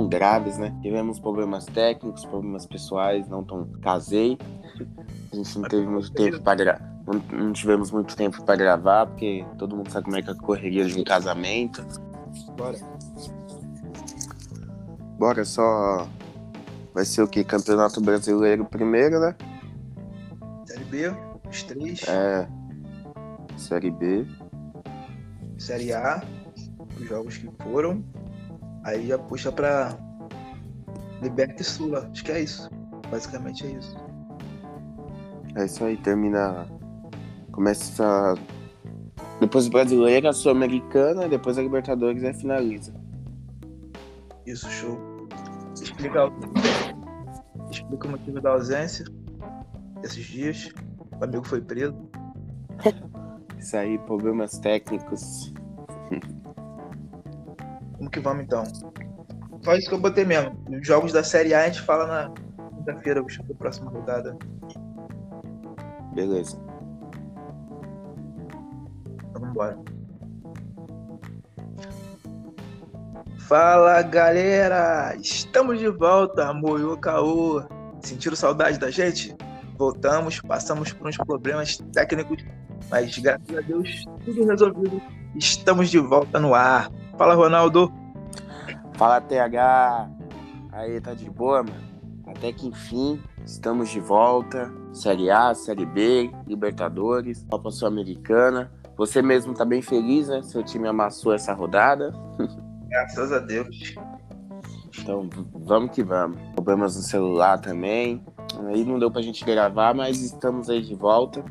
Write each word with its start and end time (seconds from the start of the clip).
tão 0.00 0.08
graves, 0.08 0.56
né? 0.56 0.74
Tivemos 0.80 1.20
problemas 1.20 1.66
técnicos, 1.66 2.24
problemas 2.24 2.66
pessoais, 2.66 3.28
não 3.28 3.44
tão 3.44 3.66
casei. 3.82 4.38
A 5.32 5.36
gente 5.36 5.58
não 5.58 5.68
teve 5.68 5.86
muito 5.86 6.12
tempo 6.12 6.40
para 6.40 6.80
não, 7.06 7.38
não 7.38 7.52
tivemos 7.52 7.90
muito 7.90 8.16
tempo 8.16 8.42
para 8.44 8.56
gravar, 8.56 9.06
porque 9.06 9.44
todo 9.58 9.76
mundo 9.76 9.90
sabe 9.90 10.04
como 10.04 10.16
é 10.16 10.22
que 10.22 10.30
é 10.30 10.32
a 10.32 10.36
correria 10.36 10.84
de 10.86 10.98
um 10.98 11.04
casamento. 11.04 11.84
Bora. 12.56 12.78
Bora 15.18 15.44
só. 15.44 16.08
Vai 16.94 17.04
ser 17.04 17.22
o 17.22 17.28
que? 17.28 17.44
Campeonato 17.44 18.00
Brasileiro 18.00 18.64
primeiro, 18.64 19.20
né? 19.20 19.34
Série 20.64 20.84
B, 20.84 21.14
os 21.48 21.62
três. 21.62 22.02
É. 22.08 22.48
Série 23.56 23.90
B. 23.90 24.26
Série 25.58 25.92
A, 25.92 26.22
os 26.98 27.06
jogos 27.06 27.36
que 27.36 27.50
foram. 27.62 28.02
Aí 28.84 29.06
já 29.06 29.18
puxa 29.18 29.52
pra 29.52 29.96
Liberta 31.22 31.60
e 31.60 31.64
Sula. 31.64 32.08
Acho 32.10 32.24
que 32.24 32.32
é 32.32 32.40
isso. 32.40 32.70
Basicamente 33.10 33.66
é 33.66 33.70
isso. 33.72 33.96
É 35.56 35.64
isso 35.64 35.84
aí, 35.84 35.96
termina. 35.96 36.66
Começa. 37.52 38.34
Depois 39.40 39.68
brasileira, 39.68 40.32
sul-americana, 40.32 41.28
depois 41.28 41.58
a 41.58 41.62
Libertadores 41.62 42.22
e 42.22 42.32
finaliza. 42.34 42.94
Isso, 44.46 44.68
show. 44.70 44.98
Explica, 45.74 46.30
explica 47.70 48.06
o 48.06 48.10
motivo 48.10 48.40
da 48.40 48.50
ausência 48.50 49.04
desses 50.00 50.24
dias. 50.24 50.72
O 51.18 51.24
amigo 51.24 51.46
foi 51.46 51.60
preso. 51.60 51.94
Isso 53.58 53.76
aí, 53.76 53.98
problemas 53.98 54.58
técnicos. 54.58 55.52
Como 58.00 58.10
que 58.10 58.18
vamos 58.18 58.44
então? 58.44 58.64
Só 59.62 59.74
isso 59.74 59.90
que 59.90 59.94
eu 59.94 60.00
botei 60.00 60.24
mesmo. 60.24 60.58
Os 60.70 60.86
jogos 60.86 61.12
da 61.12 61.22
Série 61.22 61.52
A 61.52 61.60
a 61.60 61.66
gente 61.66 61.82
fala 61.82 62.06
na 62.06 62.32
quinta-feira, 62.78 63.22
acho 63.22 63.42
que 63.42 63.52
é 63.52 63.54
a 63.54 63.58
próxima 63.58 63.90
rodada. 63.90 64.38
Beleza. 66.14 66.58
Então 69.28 69.42
vambora. 69.42 69.78
Fala 73.40 74.00
galera! 74.00 75.14
Estamos 75.16 75.78
de 75.78 75.88
volta, 75.90 76.54
Moyo 76.54 76.96
Caô. 76.96 77.62
Sentiram 78.00 78.34
saudade 78.34 78.78
da 78.78 78.90
gente? 78.90 79.36
Voltamos, 79.76 80.40
passamos 80.40 80.90
por 80.90 81.06
uns 81.06 81.18
problemas 81.18 81.76
técnicos, 81.92 82.42
mas 82.90 83.18
graças 83.18 83.58
a 83.58 83.60
Deus 83.60 84.04
tudo 84.24 84.46
resolvido. 84.46 85.02
Estamos 85.36 85.90
de 85.90 85.98
volta 85.98 86.40
no 86.40 86.54
ar. 86.54 86.90
Fala 87.20 87.34
Ronaldo. 87.34 87.92
Fala 88.94 89.20
TH! 89.20 90.08
Aí, 90.72 90.98
tá 91.02 91.12
de 91.12 91.28
boa, 91.28 91.62
mano? 91.62 91.76
Até 92.26 92.50
que 92.50 92.66
enfim, 92.66 93.20
estamos 93.44 93.90
de 93.90 94.00
volta. 94.00 94.72
Série 94.90 95.30
A, 95.30 95.52
Série 95.52 95.84
B, 95.84 96.30
Libertadores, 96.46 97.44
Copa 97.50 97.70
Sul-Americana. 97.70 98.72
Você 98.96 99.20
mesmo 99.20 99.52
tá 99.52 99.66
bem 99.66 99.82
feliz, 99.82 100.28
né? 100.28 100.40
Seu 100.40 100.62
time 100.62 100.88
amassou 100.88 101.34
essa 101.34 101.52
rodada. 101.52 102.10
Graças 102.88 103.32
a 103.32 103.38
Deus. 103.38 103.94
Então, 104.98 105.28
vamos 105.52 105.90
que 105.90 106.02
vamos. 106.02 106.40
Problemas 106.54 106.96
no 106.96 107.02
celular 107.02 107.60
também. 107.60 108.24
Aí 108.66 108.82
não 108.82 108.98
deu 108.98 109.10
pra 109.10 109.20
gente 109.20 109.44
gravar, 109.44 109.94
mas 109.94 110.22
estamos 110.22 110.70
aí 110.70 110.80
de 110.80 110.94
volta. 110.94 111.44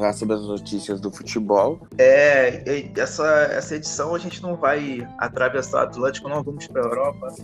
Falar 0.00 0.14
sobre 0.14 0.34
as 0.36 0.46
notícias 0.46 0.98
do 0.98 1.10
futebol. 1.10 1.78
É, 1.98 2.62
essa, 2.98 3.26
essa 3.52 3.76
edição 3.76 4.14
a 4.14 4.18
gente 4.18 4.42
não 4.42 4.56
vai 4.56 5.06
atravessar 5.18 5.76
o 5.76 5.82
Atlântico, 5.82 6.26
não 6.26 6.42
vamos 6.42 6.66
para 6.66 6.80
a 6.80 6.84
Europa. 6.86 7.34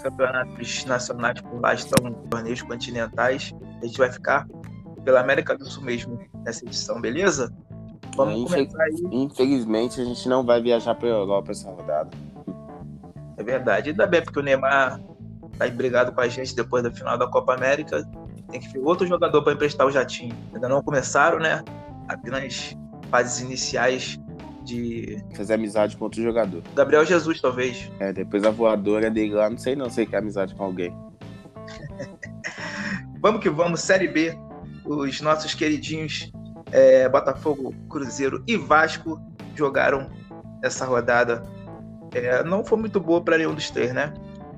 Campeonatos 0.00 0.84
nacionais 0.84 1.40
por 1.40 1.60
lá 1.60 1.74
estão 1.74 2.12
torneios 2.30 2.62
continentais. 2.62 3.52
A 3.82 3.86
gente 3.86 3.98
vai 3.98 4.12
ficar 4.12 4.46
pela 5.04 5.18
América 5.20 5.58
do 5.58 5.64
Sul 5.66 5.82
mesmo 5.82 6.16
nessa 6.44 6.64
edição, 6.64 7.00
beleza? 7.00 7.52
Vamos 8.16 8.34
É, 8.34 8.36
infel- 8.38 8.66
começar 8.68 8.82
aí. 8.84 9.02
Infelizmente, 9.10 10.00
a 10.00 10.04
gente 10.04 10.28
não 10.28 10.46
vai 10.46 10.62
viajar 10.62 10.94
pra 10.94 11.08
Europa 11.08 11.50
essa 11.50 11.68
rodada. 11.68 12.10
É 13.36 13.42
verdade. 13.42 13.90
Ainda 13.90 14.06
bem, 14.06 14.22
porque 14.22 14.38
o 14.38 14.42
Neymar 14.42 15.00
tá 15.58 15.66
brigado 15.66 16.12
com 16.12 16.20
a 16.20 16.28
gente 16.28 16.54
depois 16.54 16.84
da 16.84 16.92
final 16.92 17.18
da 17.18 17.26
Copa 17.26 17.54
América. 17.54 18.08
Tem 18.52 18.60
que 18.60 18.68
ver 18.68 18.78
outro 18.84 19.04
jogador 19.04 19.42
para 19.42 19.52
emprestar 19.52 19.84
o 19.84 19.90
jatinho. 19.90 20.32
Ainda 20.54 20.68
não 20.68 20.80
começaram, 20.80 21.40
né? 21.40 21.64
Apenas 22.08 22.76
fases 23.10 23.40
iniciais 23.40 24.18
de 24.64 25.22
Fazer 25.36 25.54
amizade 25.54 25.96
com 25.96 26.04
outro 26.04 26.22
jogador. 26.22 26.62
Gabriel 26.74 27.04
Jesus, 27.04 27.40
talvez. 27.40 27.90
É, 28.00 28.12
depois 28.12 28.44
a 28.44 28.50
voadora 28.50 29.10
dele 29.10 29.34
lá, 29.34 29.50
não 29.50 29.58
sei 29.58 29.76
não, 29.76 29.90
sei 29.90 30.06
que 30.06 30.16
é 30.16 30.18
amizade 30.18 30.54
com 30.54 30.64
alguém. 30.64 30.92
Vamos 33.20 33.40
que 33.40 33.48
vamos, 33.48 33.80
Série 33.80 34.08
B. 34.08 34.36
Os 34.84 35.22
nossos 35.22 35.54
queridinhos 35.54 36.30
é, 36.70 37.08
Botafogo, 37.08 37.74
Cruzeiro 37.88 38.44
e 38.46 38.54
Vasco 38.54 39.18
jogaram 39.54 40.10
essa 40.62 40.84
rodada. 40.84 41.42
É, 42.12 42.44
não 42.44 42.62
foi 42.62 42.78
muito 42.78 43.00
boa 43.00 43.22
para 43.22 43.38
nenhum 43.38 43.54
dos 43.54 43.70
três, 43.70 43.94
né? 43.94 44.12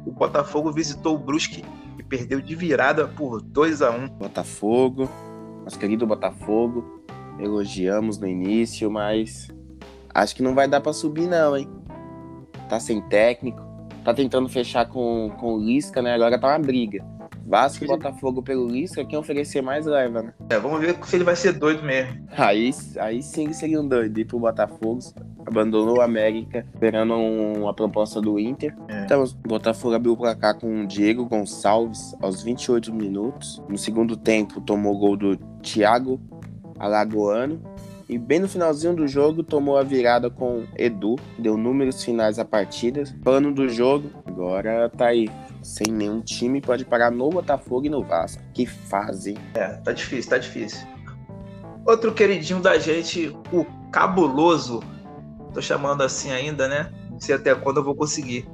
O 0.05 0.11
Botafogo 0.11 0.73
visitou 0.73 1.15
o 1.15 1.19
Brusque 1.19 1.65
e 1.97 2.03
perdeu 2.03 2.41
de 2.41 2.57
virada 2.57 3.07
por 3.07 3.41
2 3.41 3.83
a 3.83 3.91
1 3.91 4.09
Botafogo, 4.19 5.09
nosso 5.63 5.79
querido 5.79 6.05
Botafogo, 6.05 7.05
elogiamos 7.39 8.19
no 8.19 8.27
início, 8.27 8.91
mas 8.91 9.49
acho 10.15 10.35
que 10.37 10.43
não 10.43 10.55
vai 10.55 10.69
dar 10.69 10.81
pra 10.81 10.93
subir 10.93 11.27
não, 11.29 11.57
hein? 11.57 11.69
Tá 12.69 12.81
sem 12.81 13.01
técnico, 13.03 13.63
tá 14.05 14.13
tentando 14.13 14.49
fechar 14.49 14.87
com, 14.89 15.31
com 15.39 15.55
o 15.55 15.59
Lisca, 15.59 16.03
né? 16.03 16.15
Agora 16.15 16.39
tá 16.39 16.49
uma 16.49 16.59
briga. 16.59 17.05
Vasco 17.49 17.85
e 17.85 17.87
Botafogo 17.87 18.43
pelo 18.43 18.67
Lisca, 18.67 19.05
quem 19.05 19.17
oferecer 19.17 19.63
mais 19.63 19.87
leva, 19.87 20.21
né? 20.21 20.35
É, 20.51 20.59
vamos 20.59 20.81
ver 20.81 20.97
se 21.05 21.15
ele 21.15 21.23
vai 21.23 21.37
ser 21.37 21.53
doido 21.53 21.81
mesmo. 21.85 22.27
Aí, 22.37 22.71
aí 22.99 23.23
sim 23.23 23.45
ele 23.45 23.55
seria 23.55 23.81
um 23.81 23.87
doido 23.87 24.19
ir 24.19 24.25
pro 24.25 24.41
Botafogo, 24.41 24.99
abandonou 25.47 25.99
o 25.99 26.01
América, 26.01 26.67
esperando 26.75 27.15
um- 27.15 27.63
uma 27.63 27.73
proposta 27.73 28.21
do 28.21 28.37
Inter. 28.41 28.75
É. 28.89 29.05
Então, 29.05 29.23
o 29.23 29.49
Botafogo 29.49 29.95
abriu 29.95 30.15
o 30.15 30.17
placar 30.17 30.59
com 30.59 30.83
o 30.83 30.87
Diego 30.89 31.25
Gonçalves 31.25 32.17
aos 32.21 32.43
28 32.43 32.93
minutos. 32.93 33.63
No 33.69 33.79
segundo 33.79 34.17
tempo, 34.17 34.61
tomou 34.61 34.97
o 34.97 34.99
gol 34.99 35.17
do 35.17 35.37
Thiago 35.63 36.21
Alagoano. 36.79 37.61
E 38.09 38.17
bem 38.17 38.39
no 38.39 38.49
finalzinho 38.49 38.95
do 38.95 39.09
jogo, 39.09 39.43
tomou 39.43 39.77
a 39.77 39.83
virada 39.83 40.31
com 40.31 40.65
Edu, 40.77 41.17
deu 41.37 41.57
números 41.57 42.05
finais 42.05 42.39
à 42.39 42.45
partida. 42.45 43.03
Plano 43.25 43.53
do 43.53 43.69
jogo, 43.69 44.11
agora 44.25 44.89
tá 44.89 45.07
aí. 45.07 45.29
Sem 45.61 45.93
nenhum 45.93 46.21
time, 46.21 46.61
pode 46.61 46.85
parar 46.85 47.11
no 47.11 47.29
Botafogo 47.29 47.87
e 47.87 47.91
no 47.91 48.05
Vasco. 48.05 48.41
Que 48.55 48.65
fase, 48.65 49.37
É, 49.55 49.69
tá 49.79 49.91
difícil, 49.91 50.31
tá 50.31 50.39
difícil. 50.39 50.87
Outro 51.85 52.13
queridinho 52.13 52.61
da 52.61 52.79
gente, 52.79 53.37
o 53.53 53.65
Cabuloso. 53.91 54.83
Tô 55.53 55.61
chamando 55.61 56.03
assim 56.03 56.31
ainda, 56.31 56.69
né? 56.69 56.93
Não 57.11 57.19
sei 57.19 57.35
até 57.35 57.55
quando 57.55 57.79
eu 57.79 57.85
vou 57.85 57.95
conseguir. 57.95 58.47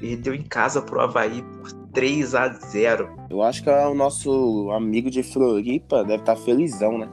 Perdeu 0.00 0.34
em 0.34 0.42
casa 0.42 0.80
pro 0.80 1.00
Havaí 1.00 1.42
por 1.42 1.72
3 1.92 2.34
a 2.34 2.48
0 2.48 3.08
Eu 3.30 3.42
acho 3.42 3.62
que 3.62 3.70
é 3.70 3.86
o 3.86 3.94
nosso 3.94 4.70
amigo 4.70 5.10
de 5.10 5.22
Floripa 5.22 6.04
deve 6.04 6.22
estar 6.22 6.36
felizão, 6.36 6.98
né? 6.98 7.08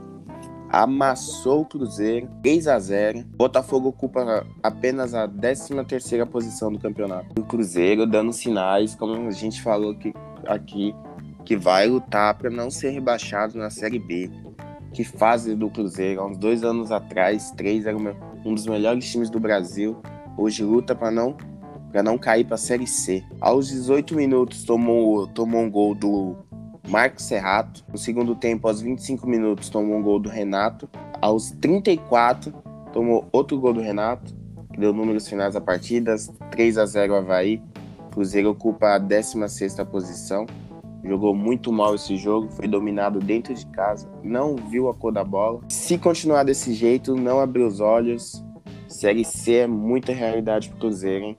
Amassou 0.72 1.62
o 1.62 1.66
Cruzeiro, 1.66 2.30
3 2.42 2.68
a 2.70 2.80
0 2.80 3.26
Botafogo 3.36 3.90
ocupa 3.90 4.48
apenas 4.64 5.14
a 5.14 5.28
13 5.28 5.84
terceira 5.84 6.26
posição 6.26 6.72
do 6.72 6.80
campeonato. 6.80 7.28
O 7.38 7.44
Cruzeiro 7.44 8.08
dando 8.08 8.32
sinais, 8.32 8.96
como 8.96 9.28
a 9.28 9.32
gente 9.32 9.62
falou 9.62 9.94
que, 9.94 10.14
aqui, 10.48 10.96
que 11.44 11.58
vai 11.58 11.88
lutar 11.88 12.36
para 12.36 12.50
não 12.50 12.70
ser 12.70 12.92
rebaixado 12.92 13.58
na 13.58 13.70
Série 13.70 14.00
B. 14.00 14.32
Que 14.94 15.04
fase 15.04 15.56
do 15.56 15.70
Cruzeiro, 15.70 16.22
há 16.22 16.26
uns 16.26 16.38
dois 16.38 16.64
anos 16.64 16.90
atrás, 16.90 17.52
três 17.52 17.86
era 17.86 17.98
um 18.46 18.54
dos 18.54 18.66
melhores 18.66 19.12
times 19.12 19.30
do 19.30 19.42
Brasil. 19.42 20.02
Hoje 20.38 20.64
luta 20.64 20.96
para 20.96 21.12
não 21.12 21.36
para 21.92 22.02
não 22.02 22.18
cair 22.18 22.46
para 22.46 22.56
a 22.56 22.58
Série 22.58 22.88
C. 22.88 23.22
Aos 23.42 23.68
18 23.68 24.16
minutos 24.16 24.64
tomou, 24.64 25.28
tomou 25.28 25.62
um 25.62 25.70
gol 25.70 25.94
do 25.94 26.38
Marcos 26.92 27.24
Serrato. 27.24 27.86
No 27.90 27.98
segundo 27.98 28.36
tempo, 28.36 28.68
aos 28.68 28.82
25 28.82 29.26
minutos, 29.26 29.70
tomou 29.70 29.98
um 29.98 30.04
gol 30.04 30.20
do 30.20 30.30
Renato. 30.30 30.90
Aos 31.22 31.52
34, 31.52 32.54
tomou 32.92 33.30
outro 33.32 33.58
gol 33.58 33.74
do 33.74 33.80
Renato, 33.80 34.36
deu 34.78 34.92
números 34.92 35.28
finais 35.28 35.54
da 35.54 35.62
partida, 35.62 36.14
3 36.52 36.78
a 36.78 36.86
0 36.86 37.16
Havaí. 37.16 37.62
Cruzeiro 38.12 38.50
ocupa 38.50 38.96
a 38.96 39.00
16ª 39.00 39.86
posição. 39.86 40.46
Jogou 41.02 41.34
muito 41.34 41.72
mal 41.72 41.96
esse 41.96 42.18
jogo, 42.18 42.52
foi 42.52 42.68
dominado 42.68 43.20
dentro 43.20 43.54
de 43.54 43.66
casa, 43.68 44.08
não 44.22 44.56
viu 44.56 44.88
a 44.90 44.94
cor 44.94 45.12
da 45.12 45.24
bola. 45.24 45.62
Se 45.70 45.98
continuar 45.98 46.44
desse 46.44 46.74
jeito, 46.74 47.16
não 47.16 47.40
abrir 47.40 47.64
os 47.64 47.80
olhos, 47.80 48.44
Série 48.88 49.26
C 49.26 49.54
é 49.56 49.68
muita 49.68 50.14
realidade 50.14 50.70
pro 50.70 50.78
Cruzeiro, 50.78 51.26
hein? 51.26 51.38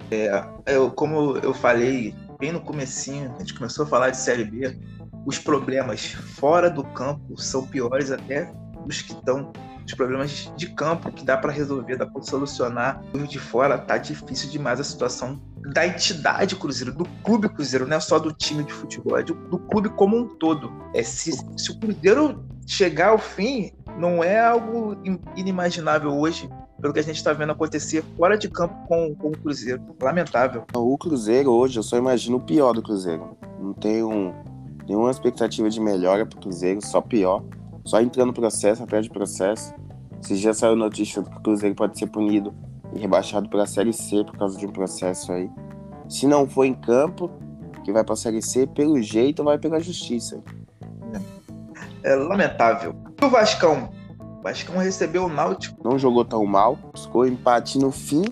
eu, 0.66 0.90
como 0.90 1.36
eu 1.36 1.54
falei 1.54 2.12
bem 2.40 2.50
no 2.50 2.60
comecinho, 2.60 3.32
a 3.36 3.38
gente 3.38 3.54
começou 3.54 3.84
a 3.84 3.88
falar 3.88 4.10
de 4.10 4.16
Série 4.16 4.44
B, 4.44 4.76
os 5.24 5.38
problemas 5.38 6.12
fora 6.12 6.70
do 6.70 6.84
campo 6.84 7.40
são 7.40 7.66
piores 7.66 8.10
até 8.10 8.52
dos 8.84 9.02
que 9.02 9.12
estão 9.12 9.52
os 9.84 9.94
problemas 9.94 10.52
de 10.56 10.68
campo 10.68 11.10
que 11.10 11.24
dá 11.24 11.36
para 11.36 11.52
resolver, 11.52 11.96
dá 11.96 12.06
para 12.06 12.22
solucionar. 12.22 13.02
O 13.12 13.18
de 13.18 13.38
fora 13.38 13.78
tá 13.78 13.98
difícil 13.98 14.50
demais 14.50 14.80
a 14.80 14.84
situação 14.84 15.40
da 15.72 15.86
entidade 15.86 16.56
Cruzeiro, 16.56 16.92
do 16.92 17.04
clube 17.22 17.48
Cruzeiro, 17.48 17.86
não 17.86 17.96
é 17.96 18.00
só 18.00 18.18
do 18.18 18.32
time 18.32 18.64
de 18.64 18.72
futebol, 18.72 19.18
é 19.18 19.22
do, 19.22 19.34
do 19.34 19.58
clube 19.58 19.88
como 19.90 20.16
um 20.16 20.26
todo. 20.26 20.72
É 20.94 21.02
se, 21.02 21.32
se 21.56 21.70
o 21.70 21.78
Cruzeiro 21.78 22.44
chegar 22.66 23.08
ao 23.10 23.18
fim, 23.18 23.72
não 23.98 24.22
é 24.22 24.40
algo 24.40 24.96
inimaginável 25.36 26.10
hoje, 26.12 26.48
pelo 26.80 26.92
que 26.92 27.00
a 27.00 27.02
gente 27.02 27.16
está 27.16 27.32
vendo 27.32 27.52
acontecer 27.52 28.04
fora 28.16 28.36
de 28.36 28.48
campo 28.48 28.74
com, 28.88 29.14
com 29.14 29.28
o 29.28 29.38
Cruzeiro. 29.38 29.80
Lamentável. 30.00 30.64
O 30.74 30.98
Cruzeiro 30.98 31.50
hoje, 31.52 31.78
eu 31.78 31.82
só 31.82 31.96
imagino 31.96 32.38
o 32.38 32.40
pior 32.40 32.72
do 32.72 32.82
Cruzeiro. 32.82 33.36
Não 33.60 33.72
tenho 33.72 34.34
nenhuma 34.92 35.10
expectativa 35.10 35.70
de 35.70 35.80
melhora 35.80 36.26
para 36.26 36.38
o 36.38 36.42
Cruzeiro, 36.42 36.84
só 36.84 37.00
pior. 37.00 37.42
Só 37.84 38.00
entrando 38.00 38.28
no 38.28 38.34
processo, 38.34 38.82
atrás 38.82 39.04
de 39.04 39.10
processo. 39.10 39.74
Se 40.20 40.36
já 40.36 40.52
saiu 40.52 40.76
notícia 40.76 41.22
que 41.22 41.36
o 41.36 41.40
Cruzeiro 41.40 41.74
pode 41.74 41.98
ser 41.98 42.06
punido 42.08 42.54
e 42.94 42.98
rebaixado 42.98 43.48
para 43.48 43.62
a 43.62 43.66
Série 43.66 43.92
C 43.92 44.22
por 44.22 44.36
causa 44.36 44.58
de 44.58 44.66
um 44.66 44.70
processo 44.70 45.32
aí. 45.32 45.50
Se 46.08 46.26
não 46.26 46.46
for 46.46 46.64
em 46.64 46.74
campo, 46.74 47.30
que 47.82 47.90
vai 47.90 48.04
para 48.04 48.12
a 48.12 48.16
Série 48.16 48.42
C, 48.42 48.66
pelo 48.66 49.00
jeito 49.00 49.42
vai 49.42 49.58
pela 49.58 49.80
justiça. 49.80 50.42
É 52.04 52.14
lamentável. 52.14 52.94
E 53.20 53.24
o 53.24 53.30
Vascão? 53.30 53.88
O 54.38 54.42
Vascão 54.42 54.76
recebeu 54.76 55.24
o 55.24 55.28
Náutico. 55.28 55.80
Não 55.82 55.98
jogou 55.98 56.24
tão 56.24 56.44
mal, 56.44 56.76
buscou 56.92 57.26
empate 57.26 57.78
no 57.78 57.90
fim, 57.90 58.24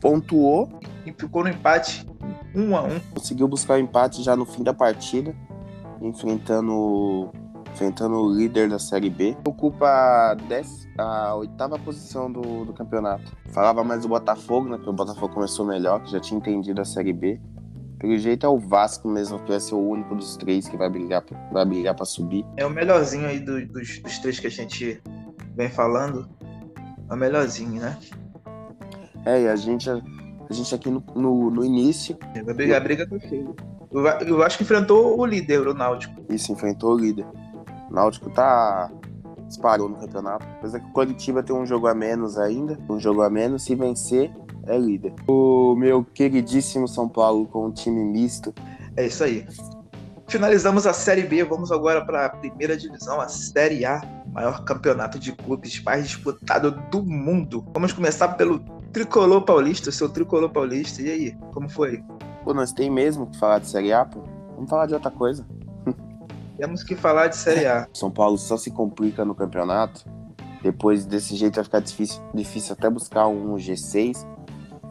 pontuou. 0.00 0.68
E 1.04 1.12
ficou 1.12 1.44
no 1.44 1.50
empate 1.50 2.06
um 2.54 2.74
a 2.74 2.82
um. 2.82 2.98
Conseguiu 3.12 3.46
buscar 3.46 3.74
o 3.74 3.78
empate 3.78 4.22
já 4.22 4.34
no 4.34 4.46
fim 4.46 4.62
da 4.62 4.72
partida, 4.72 5.34
enfrentando 6.06 7.30
enfrentando 7.76 8.16
o 8.16 8.32
líder 8.32 8.70
da 8.70 8.78
Série 8.78 9.10
B. 9.10 9.36
Ocupa 9.46 9.86
a, 9.86 10.34
dez, 10.34 10.88
a 10.96 11.34
oitava 11.34 11.78
posição 11.78 12.32
do, 12.32 12.64
do 12.64 12.72
campeonato. 12.72 13.30
Falava 13.52 13.84
mais 13.84 14.02
do 14.02 14.08
Botafogo, 14.08 14.66
né? 14.68 14.78
Que 14.78 14.88
o 14.88 14.92
Botafogo 14.94 15.34
começou 15.34 15.66
melhor, 15.66 16.02
que 16.02 16.10
já 16.10 16.18
tinha 16.18 16.38
entendido 16.38 16.80
a 16.80 16.84
Série 16.86 17.12
B. 17.12 17.38
Pelo 17.98 18.16
jeito 18.16 18.46
é 18.46 18.48
o 18.48 18.58
Vasco 18.58 19.08
mesmo, 19.08 19.38
que 19.40 19.50
vai 19.50 19.60
ser 19.60 19.74
o 19.74 19.78
único 19.78 20.14
dos 20.14 20.36
três 20.36 20.68
que 20.68 20.76
vai 20.76 20.88
brigar, 20.88 21.22
vai 21.52 21.64
brigar 21.64 21.94
para 21.94 22.04
subir. 22.06 22.44
É 22.56 22.64
o 22.64 22.70
melhorzinho 22.70 23.26
aí 23.26 23.40
do, 23.40 23.66
dos, 23.66 23.98
dos 23.98 24.18
três 24.18 24.40
que 24.40 24.46
a 24.46 24.50
gente 24.50 25.00
vem 25.54 25.68
falando. 25.68 26.28
É 27.10 27.14
o 27.14 27.16
melhorzinho, 27.16 27.80
né? 27.80 27.98
É, 29.24 29.42
e 29.42 29.48
a 29.48 29.56
gente, 29.56 29.88
a, 29.88 30.00
gente 30.50 30.74
aqui 30.74 30.90
no, 30.90 31.02
no, 31.14 31.50
no 31.50 31.64
início. 31.64 32.16
É, 32.34 32.42
vai 32.42 32.54
brigar, 32.54 32.82
briga 32.82 33.06
tá 33.06 33.18
feia. 33.18 33.46
Eu 34.26 34.42
acho 34.42 34.58
que 34.58 34.64
enfrentou 34.64 35.18
o 35.18 35.24
líder, 35.24 35.66
o 35.66 35.74
Náutico. 35.74 36.22
Isso, 36.28 36.52
enfrentou 36.52 36.94
o 36.94 36.98
líder. 36.98 37.26
O 37.90 37.94
Náutico 37.94 38.30
tá 38.30 38.90
disparou 39.46 39.88
no 39.88 39.96
campeonato. 39.96 40.44
Apesar 40.58 40.80
que 40.80 40.86
o 40.86 40.92
Curitiba 40.92 41.42
tem 41.42 41.54
um 41.54 41.64
jogo 41.64 41.86
a 41.86 41.94
menos 41.94 42.36
ainda, 42.36 42.78
um 42.88 42.98
jogo 42.98 43.22
a 43.22 43.30
menos, 43.30 43.62
se 43.62 43.74
vencer, 43.74 44.30
é 44.66 44.76
líder. 44.76 45.14
O 45.26 45.74
meu 45.76 46.04
queridíssimo 46.04 46.88
São 46.88 47.08
Paulo 47.08 47.46
com 47.46 47.66
um 47.66 47.70
time 47.70 48.04
misto. 48.04 48.52
É 48.96 49.06
isso 49.06 49.22
aí. 49.24 49.46
Finalizamos 50.28 50.86
a 50.86 50.92
Série 50.92 51.22
B, 51.22 51.44
vamos 51.44 51.70
agora 51.70 52.04
para 52.04 52.26
a 52.26 52.28
primeira 52.28 52.76
divisão, 52.76 53.20
a 53.20 53.28
Série 53.28 53.84
A, 53.84 54.00
maior 54.32 54.64
campeonato 54.64 55.20
de 55.20 55.30
clubes 55.32 55.80
mais 55.84 56.04
disputado 56.04 56.72
do 56.90 57.04
mundo. 57.04 57.64
Vamos 57.72 57.92
começar 57.92 58.28
pelo 58.30 58.58
Tricolor 58.92 59.42
Paulista, 59.42 59.92
seu 59.92 60.08
Tricolor 60.08 60.50
Paulista. 60.50 61.00
E 61.00 61.10
aí, 61.10 61.36
como 61.52 61.68
foi? 61.68 62.02
Pô, 62.46 62.54
nós 62.54 62.70
tem 62.70 62.88
mesmo 62.88 63.26
que 63.26 63.36
falar 63.36 63.58
de 63.58 63.66
Série 63.66 63.92
A, 63.92 64.04
pô. 64.04 64.20
Vamos 64.54 64.70
falar 64.70 64.86
de 64.86 64.94
outra 64.94 65.10
coisa. 65.10 65.44
Temos 66.56 66.84
que 66.84 66.94
falar 66.94 67.26
de 67.26 67.36
Série 67.36 67.66
A. 67.66 67.88
São 67.92 68.08
Paulo 68.08 68.38
só 68.38 68.56
se 68.56 68.70
complica 68.70 69.24
no 69.24 69.34
campeonato. 69.34 70.08
Depois 70.62 71.04
desse 71.04 71.34
jeito 71.34 71.56
vai 71.56 71.64
ficar 71.64 71.80
difícil, 71.80 72.22
difícil 72.32 72.72
até 72.74 72.88
buscar 72.88 73.26
um 73.26 73.56
G6. 73.56 74.24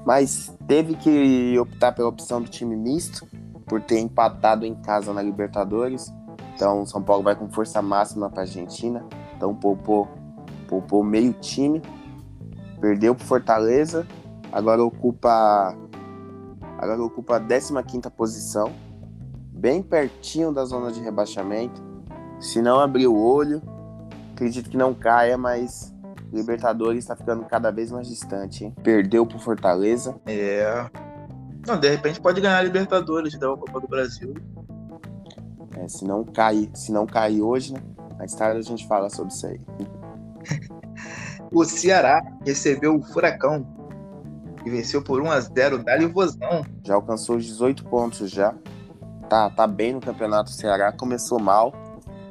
Mas 0.06 0.54
teve 0.68 0.96
que 0.96 1.58
optar 1.58 1.94
pela 1.94 2.10
opção 2.10 2.42
do 2.42 2.50
time 2.50 2.76
misto, 2.76 3.26
por 3.66 3.82
ter 3.82 4.00
empatado 4.00 4.66
em 4.66 4.76
casa 4.76 5.14
na 5.14 5.22
Libertadores. 5.22 6.14
Então 6.56 6.86
São 6.86 7.02
Paulo 7.02 7.24
vai 7.24 7.38
com 7.38 7.50
força 7.50 7.82
máxima 7.82 8.30
para 8.30 8.42
Argentina. 8.42 9.02
Então 9.38 9.56
poupou, 9.56 10.10
poupou 10.68 11.06
meio 11.06 11.32
time. 11.32 11.82
Perdeu 12.82 13.16
para 13.16 13.26
Fortaleza. 13.26 14.06
Agora 14.52 14.84
ocupa 14.84 15.74
agora 16.86 17.04
ocupa 17.04 17.38
a 17.38 17.42
15ª 17.42 18.10
posição 18.12 18.72
bem 19.52 19.82
pertinho 19.82 20.52
da 20.52 20.64
zona 20.66 20.92
de 20.92 21.02
rebaixamento. 21.02 21.84
Se 22.40 22.62
não 22.62 22.80
abrir 22.80 23.08
o 23.08 23.18
olho, 23.18 23.62
acredito 24.34 24.70
que 24.70 24.78
não 24.78 24.94
caia, 24.94 25.38
mas 25.38 25.94
Libertadores 26.32 27.00
está 27.00 27.16
ficando 27.16 27.46
cada 27.46 27.72
vez 27.72 27.92
mais 27.92 28.08
distante. 28.08 28.66
Hein? 28.66 28.76
Perdeu 28.84 29.26
pro 29.26 29.40
Fortaleza. 29.40 30.20
É. 30.26 30.90
Não, 31.66 31.80
de 31.80 31.90
repente 31.90 32.22
pode 32.22 32.42
ganhar 32.42 32.60
a 32.60 32.62
Libertadores 32.62 33.38
da 33.40 33.48
Copa 33.48 33.80
do 33.80 33.88
Brasil. 33.88 34.34
É, 35.78 35.88
se 35.88 36.06
não 36.06 36.24
cair, 36.24 36.70
se 36.74 36.92
não 36.92 37.06
cair 37.06 37.42
hoje, 37.42 37.74
né? 37.74 37.82
Mais 38.18 38.34
tarde 38.34 38.60
a 38.60 38.62
gente 38.62 38.88
fala 38.88 39.10
sobre 39.10 39.34
isso 39.34 39.48
aí. 39.48 39.60
o 41.52 41.66
Ceará 41.66 42.22
recebeu 42.46 42.96
o 42.96 43.02
Furacão 43.02 43.66
e 44.66 44.70
venceu 44.70 45.02
por 45.02 45.22
1 45.22 45.32
a 45.32 45.40
0 45.40 45.84
Dali 45.84 46.06
Vozão. 46.08 46.66
Já 46.84 46.96
alcançou 46.96 47.38
os 47.38 47.46
18 47.46 47.86
pontos 47.86 48.30
já 48.30 48.54
tá, 49.30 49.50
tá 49.50 49.68
bem 49.68 49.94
no 49.94 50.02
campeonato. 50.02 50.50
Ceará 50.50 50.92
começou 50.92 51.40
mal, 51.40 51.74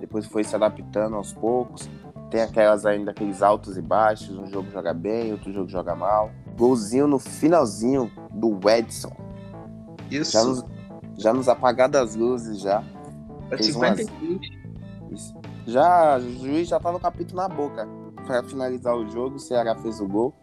depois 0.00 0.26
foi 0.26 0.44
se 0.44 0.54
adaptando 0.54 1.16
aos 1.16 1.32
poucos. 1.32 1.88
Tem 2.30 2.42
aquelas 2.42 2.84
ainda, 2.84 3.12
aqueles 3.12 3.42
altos 3.42 3.76
e 3.76 3.82
baixos. 3.82 4.36
Um 4.36 4.46
jogo 4.46 4.70
joga 4.70 4.92
bem, 4.92 5.32
outro 5.32 5.52
jogo 5.52 5.68
joga 5.68 5.94
mal. 5.94 6.30
Golzinho 6.56 7.06
no 7.06 7.18
finalzinho 7.18 8.10
do 8.32 8.58
Edson. 8.68 9.12
Isso. 10.10 10.32
Já 10.32 10.44
nos, 10.44 10.64
já 11.16 11.32
nos 11.32 11.48
apagar 11.48 11.88
das 11.88 12.16
luzes 12.16 12.60
já. 12.60 12.82
É 13.50 13.62
53. 13.62 14.40
Isso. 15.10 15.34
Já, 15.66 16.18
o 16.18 16.38
juiz 16.38 16.68
já 16.68 16.80
tava 16.80 16.98
com 16.98 17.06
o 17.06 17.10
capítulo 17.10 17.40
na 17.40 17.48
boca. 17.48 17.86
Para 18.26 18.42
finalizar 18.42 18.96
o 18.96 19.08
jogo, 19.08 19.36
o 19.36 19.38
Ceará 19.38 19.74
fez 19.76 20.00
o 20.00 20.08
gol, 20.08 20.34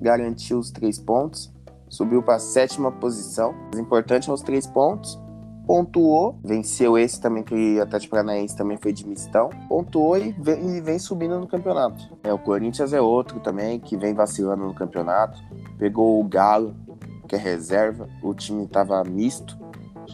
garantiu 0.00 0.58
os 0.58 0.70
três 0.70 0.98
pontos, 0.98 1.52
subiu 1.88 2.22
para 2.22 2.36
a 2.36 2.38
sétima 2.38 2.90
posição. 2.90 3.54
O 3.74 3.78
importante 3.78 4.30
é 4.30 4.32
os 4.32 4.42
três 4.42 4.66
pontos. 4.66 5.18
Pontuou, 5.66 6.38
venceu 6.42 6.98
esse 6.98 7.20
também, 7.20 7.44
que 7.44 7.78
o 7.78 7.82
Atlético 7.82 8.10
Paranaense 8.10 8.56
também 8.56 8.76
foi 8.76 8.92
de 8.92 9.06
mistão, 9.06 9.50
pontuou 9.68 10.18
e 10.18 10.32
vem, 10.32 10.76
e 10.76 10.80
vem, 10.80 10.98
subindo 10.98 11.38
no 11.38 11.46
campeonato. 11.46 12.18
É, 12.24 12.32
o 12.32 12.38
Corinthians 12.38 12.92
é 12.92 13.00
outro 13.00 13.38
também, 13.38 13.78
que 13.78 13.96
vem 13.96 14.12
vacilando 14.12 14.64
no 14.64 14.74
campeonato, 14.74 15.40
pegou 15.78 16.20
o 16.20 16.24
Galo, 16.24 16.74
que 17.28 17.36
é 17.36 17.38
reserva, 17.38 18.08
o 18.20 18.34
time 18.34 18.66
tava 18.66 19.04
misto, 19.04 19.56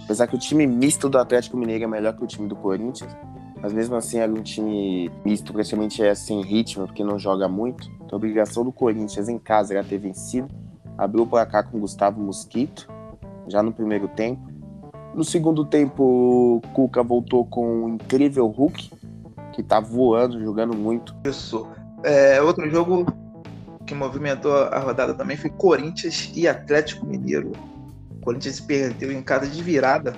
apesar 0.05 0.26
que 0.26 0.35
o 0.35 0.38
time 0.38 0.66
misto 0.66 1.09
do 1.09 1.16
Atlético 1.16 1.57
Mineiro 1.57 1.85
é 1.85 1.87
melhor 1.87 2.14
que 2.14 2.25
o 2.25 2.26
time 2.26 2.47
do 2.47 2.57
Corinthians, 2.57 3.16
mas 3.62 3.73
mesmo 3.73 3.97
assim 3.97 4.19
era 4.19 4.31
um 4.31 4.43
time 4.43 5.11
misto, 5.25 5.55
praticamente 5.55 6.02
é 6.02 6.14
sem 6.14 6.43
ritmo, 6.43 6.87
porque 6.87 7.02
não 7.02 7.19
joga 7.19 7.49
muito, 7.49 7.90
a 8.15 8.17
obrigação 8.17 8.65
do 8.65 8.73
Corinthians 8.73 9.29
em 9.29 9.39
casa 9.39 9.75
era 9.75 9.85
ter 9.85 9.99
vencido, 9.99 10.49
abriu 10.97 11.25
o 11.25 11.27
placar 11.27 11.69
com 11.71 11.79
o 11.79 11.81
Gustavo 11.81 12.21
Mosquito, 12.21 12.89
já 13.49 13.63
no 13.63 13.73
primeiro 13.73 14.09
tempo, 14.09 14.57
no 15.17 15.25
segundo 15.25 15.65
tempo, 15.65 16.05
o 16.05 16.61
Cuca 16.75 17.03
voltou 17.03 17.47
com 17.47 17.85
um 17.85 17.89
incrível 17.95 18.47
Hulk, 18.49 18.91
que 19.55 19.63
tá 19.63 19.81
voando, 19.81 20.39
jogando 20.39 20.77
muito. 20.77 21.17
Isso. 21.25 21.67
É, 22.05 22.43
outro 22.43 22.69
jogo 22.69 23.07
que 23.87 23.95
movimentou 23.95 24.53
a 24.55 24.79
rodada 24.79 25.15
também 25.15 25.39
foi 25.39 25.49
Corinthians 25.49 26.31
e 26.35 26.47
Atlético 26.47 27.07
Mineiro. 27.07 27.53
O 28.11 28.21
Corinthians 28.27 28.61
perdeu 28.61 29.11
em 29.11 29.23
casa 29.23 29.47
de 29.47 29.63
virada 29.63 30.15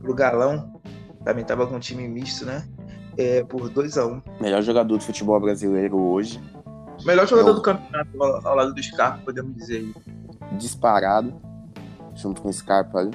pro 0.00 0.14
Galão. 0.14 0.80
Também 1.24 1.44
tava 1.44 1.66
com 1.66 1.74
um 1.74 1.80
time 1.80 2.06
misto, 2.06 2.46
né? 2.46 2.64
É, 3.16 3.42
por 3.42 3.68
2 3.68 3.98
a 3.98 4.06
1 4.06 4.08
um. 4.08 4.22
Melhor 4.40 4.62
jogador 4.62 4.96
de 4.98 5.04
futebol 5.04 5.40
brasileiro 5.40 5.98
hoje. 5.98 6.40
Melhor 7.08 7.26
jogador 7.26 7.54
do 7.54 7.62
campeonato 7.62 8.22
ao, 8.22 8.54
lado 8.54 8.74
do 8.74 8.82
Scarpa, 8.82 9.18
podemos 9.24 9.56
dizer. 9.56 9.94
Disparado, 10.58 11.32
junto 12.14 12.42
com 12.42 12.50
o 12.50 12.52
Scarpa 12.52 12.98
ali. 12.98 13.12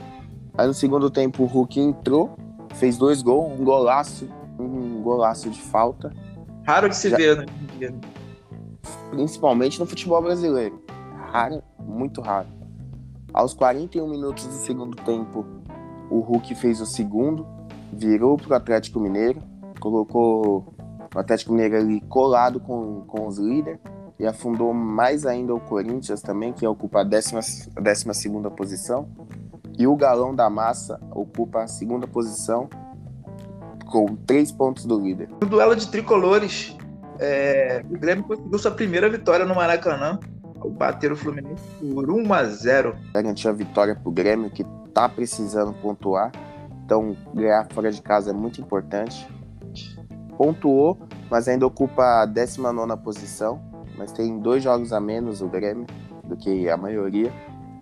Aí 0.57 0.65
no 0.65 0.73
segundo 0.73 1.11
tempo 1.11 1.43
o 1.43 1.45
Hulk 1.45 1.79
entrou, 1.79 2.35
fez 2.73 2.97
dois 2.97 3.21
gols, 3.21 3.53
um 3.53 3.63
golaço, 3.63 4.27
um 4.57 4.99
golaço 5.03 5.47
de 5.47 5.61
falta. 5.61 6.11
Raro 6.65 6.89
de 6.89 6.95
se 6.95 7.11
Já... 7.11 7.17
ver, 7.17 7.37
né? 7.37 7.45
Principalmente 9.11 9.79
no 9.79 9.85
futebol 9.85 10.23
brasileiro. 10.23 10.83
Raro, 11.31 11.61
muito 11.79 12.19
raro. 12.19 12.47
Aos 13.31 13.53
41 13.53 14.07
minutos 14.07 14.47
do 14.47 14.53
segundo 14.53 14.97
tempo, 15.03 15.45
o 16.09 16.19
Hulk 16.19 16.55
fez 16.55 16.81
o 16.81 16.85
segundo, 16.87 17.45
virou 17.91 18.37
pro 18.37 18.55
Atlético 18.55 18.99
Mineiro, 18.99 19.39
colocou 19.79 20.72
o 21.13 21.19
Atlético 21.19 21.51
Mineiro 21.51 21.77
ali 21.77 22.01
colado 22.01 22.59
com, 22.59 23.01
com 23.01 23.27
os 23.27 23.37
líderes 23.37 23.79
e 24.19 24.25
afundou 24.25 24.73
mais 24.73 25.25
ainda 25.25 25.53
o 25.53 25.59
Corinthians 25.59 26.21
também, 26.21 26.53
que 26.53 26.65
ocupa 26.65 27.01
a 27.01 27.03
12 27.03 27.69
décima 27.81 28.13
segunda 28.13 28.49
posição. 28.49 29.07
E 29.77 29.87
o 29.87 29.95
Galão 29.95 30.35
da 30.35 30.49
Massa 30.49 30.99
ocupa 31.11 31.63
a 31.63 31.67
segunda 31.67 32.07
posição 32.07 32.69
com 33.85 34.15
três 34.15 34.51
pontos 34.51 34.85
do 34.85 34.99
líder. 34.99 35.29
No 35.41 35.47
duelo 35.47 35.75
de 35.75 35.87
tricolores, 35.87 36.77
é, 37.19 37.83
o 37.89 37.97
Grêmio 37.97 38.23
conseguiu 38.23 38.59
sua 38.59 38.71
primeira 38.71 39.09
vitória 39.09 39.45
no 39.45 39.55
Maracanã 39.55 40.19
ao 40.59 40.69
bater 40.69 41.11
o 41.11 41.15
Fluminense 41.15 41.63
por 41.79 42.09
1 42.09 42.33
a 42.33 42.43
0 42.45 42.95
Garantir 43.13 43.47
a 43.47 43.51
vitória 43.51 43.95
pro 43.95 44.11
Grêmio, 44.11 44.49
que 44.49 44.63
tá 44.93 45.09
precisando 45.09 45.73
pontuar. 45.73 46.31
Então, 46.85 47.15
ganhar 47.33 47.67
fora 47.71 47.91
de 47.91 48.01
casa 48.01 48.29
é 48.29 48.33
muito 48.33 48.61
importante. 48.61 49.27
Pontuou, 50.37 50.97
mas 51.29 51.47
ainda 51.47 51.65
ocupa 51.65 52.21
a 52.21 52.25
19 52.25 52.97
posição. 52.97 53.61
Mas 53.97 54.11
tem 54.11 54.39
dois 54.39 54.63
jogos 54.63 54.91
a 54.91 54.99
menos 54.99 55.41
o 55.41 55.47
Grêmio 55.47 55.85
do 56.23 56.35
que 56.35 56.67
a 56.69 56.75
maioria. 56.75 57.31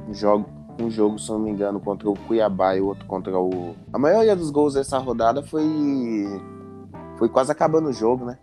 Um 0.07 0.13
jogo, 0.13 0.45
um 0.79 0.89
jogo, 0.89 1.17
se 1.17 1.29
não 1.29 1.39
me 1.39 1.51
engano, 1.51 1.79
contra 1.79 2.09
o 2.09 2.13
Cuiabá 2.27 2.75
e 2.75 2.81
o 2.81 2.87
outro 2.87 3.05
contra 3.05 3.37
o. 3.39 3.75
A 3.93 3.99
maioria 3.99 4.35
dos 4.35 4.51
gols 4.51 4.73
dessa 4.73 4.97
rodada 4.97 5.41
foi. 5.43 5.63
Foi 7.17 7.29
quase 7.29 7.51
acabando 7.51 7.89
o 7.89 7.93
jogo, 7.93 8.25
né? 8.25 8.37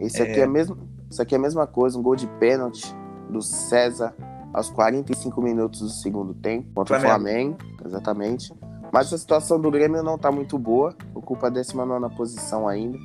Esse 0.00 0.22
aqui 0.22 0.40
é, 0.40 0.44
é 0.44 0.46
mesmo. 0.46 0.76
Isso 1.10 1.20
aqui 1.20 1.34
é 1.34 1.38
a 1.38 1.40
mesma 1.40 1.66
coisa, 1.66 1.98
um 1.98 2.02
gol 2.02 2.16
de 2.16 2.26
pênalti 2.26 2.94
do 3.28 3.42
César 3.42 4.14
aos 4.52 4.70
45 4.70 5.40
minutos 5.40 5.80
do 5.80 5.88
segundo 5.88 6.34
tempo 6.34 6.68
contra 6.74 6.98
Flamengo. 6.98 7.54
o 7.54 7.58
Flamengo, 7.58 7.58
exatamente. 7.84 8.54
Mas 8.92 9.12
a 9.12 9.16
situação 9.16 9.60
do 9.60 9.70
Grêmio 9.70 10.02
não 10.02 10.16
está 10.16 10.30
muito 10.30 10.58
boa, 10.58 10.94
ocupa 11.14 11.46
a 11.46 11.50
19 11.50 12.14
posição 12.14 12.68
ainda. 12.68 12.98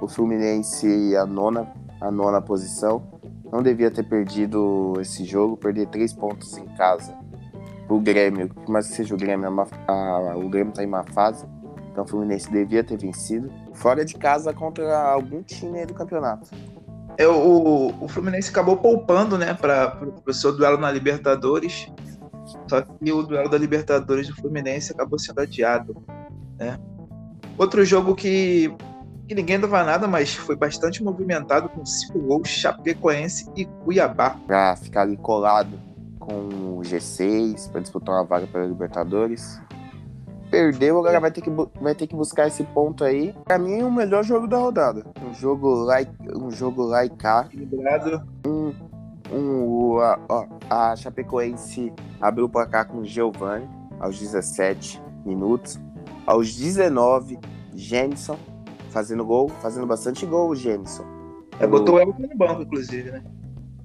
O 0.00 0.08
Fluminense 0.08 1.16
a 1.16 1.26
nona, 1.26 1.72
a 2.00 2.10
nona 2.10 2.40
posição. 2.40 3.02
Não 3.50 3.62
devia 3.62 3.90
ter 3.90 4.02
perdido 4.02 4.94
esse 5.00 5.24
jogo, 5.24 5.56
perder 5.56 5.86
três 5.86 6.12
pontos 6.12 6.56
em 6.58 6.66
casa. 6.76 7.16
O 7.88 8.00
Grêmio, 8.00 8.50
mas 8.68 8.88
que 8.88 8.94
seja 8.94 9.14
o 9.14 9.18
Grêmio, 9.18 9.48
a, 9.48 9.92
a, 9.92 10.36
o 10.36 10.48
Grêmio 10.48 10.70
está 10.70 10.82
em 10.82 10.88
má 10.88 11.04
fase. 11.04 11.46
Então 11.92 12.04
o 12.04 12.08
Fluminense 12.08 12.50
devia 12.50 12.82
ter 12.82 12.98
vencido. 12.98 13.50
Fora 13.72 14.04
de 14.04 14.14
casa 14.14 14.52
contra 14.52 15.00
algum 15.08 15.42
time 15.42 15.86
do 15.86 15.94
campeonato. 15.94 16.50
É, 17.16 17.26
o, 17.26 17.94
o 18.00 18.08
Fluminense 18.08 18.50
acabou 18.50 18.76
poupando, 18.76 19.38
né, 19.38 19.54
para 19.54 19.98
o 20.26 20.32
seu 20.32 20.54
duelo 20.54 20.76
na 20.76 20.90
Libertadores. 20.90 21.90
Só 22.68 22.82
que 22.82 23.12
o 23.12 23.22
duelo 23.22 23.48
da 23.48 23.56
Libertadores 23.56 24.28
do 24.28 24.36
Fluminense 24.36 24.92
acabou 24.92 25.18
sendo 25.18 25.40
adiado, 25.40 25.96
né? 26.58 26.78
Outro 27.58 27.84
jogo 27.84 28.14
que, 28.14 28.72
que 29.26 29.34
ninguém 29.34 29.58
dava 29.58 29.82
nada, 29.84 30.06
mas 30.06 30.34
foi 30.34 30.56
bastante 30.56 31.02
movimentado 31.02 31.68
com 31.68 31.84
cinco 31.84 32.18
gols, 32.20 32.48
Chapecoense 32.48 33.50
e 33.56 33.64
Cuiabá. 33.64 34.36
Para 34.46 34.76
ficar 34.76 35.02
ali 35.02 35.16
colado 35.16 35.78
com 36.18 36.78
o 36.78 36.80
G6, 36.82 37.70
para 37.70 37.80
disputar 37.80 38.14
uma 38.14 38.24
vaga 38.24 38.46
para 38.46 38.62
a 38.62 38.66
Libertadores 38.66 39.60
perdeu, 40.50 40.98
agora 40.98 41.20
vai 41.20 41.30
ter 41.30 41.40
que, 41.40 41.50
vai 41.80 41.94
ter 41.94 42.06
que 42.06 42.14
buscar 42.14 42.46
esse 42.46 42.64
ponto 42.64 43.04
aí. 43.04 43.34
Pra 43.44 43.58
mim, 43.58 43.82
o 43.82 43.90
melhor 43.90 44.24
jogo 44.24 44.46
da 44.46 44.56
rodada. 44.56 45.04
Um 45.22 45.34
jogo 45.34 45.68
lá, 45.74 45.96
um 46.34 46.50
jogo 46.50 46.82
lá 46.82 47.04
e 47.04 47.10
cá. 47.10 47.48
Um, 48.46 48.72
um, 49.32 49.98
a, 49.98 50.18
ó, 50.28 50.46
a 50.70 50.96
Chapecoense 50.96 51.92
abriu 52.20 52.46
o 52.46 52.48
placar 52.48 52.86
com 52.86 52.98
o 52.98 53.04
Giovanni 53.04 53.68
aos 54.00 54.18
17 54.18 55.00
minutos. 55.24 55.80
Aos 56.26 56.54
19, 56.54 57.38
Jenison 57.74 58.38
fazendo 58.96 59.26
gol, 59.26 59.50
fazendo 59.60 59.86
bastante 59.86 60.24
gol, 60.24 60.48
o 60.48 60.56
Jenison. 60.56 61.04
É, 61.60 61.66
botou 61.66 62.00
ela 62.00 62.14
no 62.18 62.28
banco, 62.34 62.62
inclusive, 62.62 63.10
né? 63.10 63.22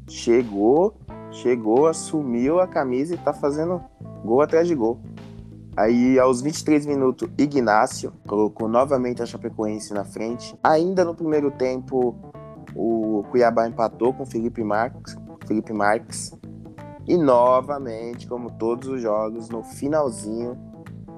Chegou, 0.07 0.95
chegou, 1.31 1.87
assumiu 1.87 2.61
a 2.61 2.67
camisa 2.67 3.15
e 3.15 3.17
tá 3.17 3.33
fazendo 3.33 3.83
gol 4.23 4.39
atrás 4.39 4.69
de 4.69 4.73
gol. 4.73 5.01
Aí, 5.75 6.17
aos 6.17 6.41
23 6.41 6.85
minutos, 6.85 7.27
Ignácio 7.37 8.13
colocou 8.25 8.69
novamente 8.69 9.21
a 9.21 9.25
Chapecoense 9.25 9.93
na 9.93 10.05
frente. 10.05 10.57
Ainda 10.63 11.03
no 11.03 11.13
primeiro 11.13 11.51
tempo, 11.51 12.15
o 12.73 13.25
Cuiabá 13.31 13.67
empatou 13.67 14.13
com 14.13 14.23
o 14.23 14.25
Felipe 14.25 14.63
Marques. 14.63 15.17
Felipe 15.45 15.73
Marques. 15.73 16.31
E 17.05 17.17
novamente, 17.17 18.29
como 18.29 18.49
todos 18.51 18.87
os 18.87 19.01
jogos, 19.01 19.49
no 19.49 19.61
finalzinho, 19.61 20.57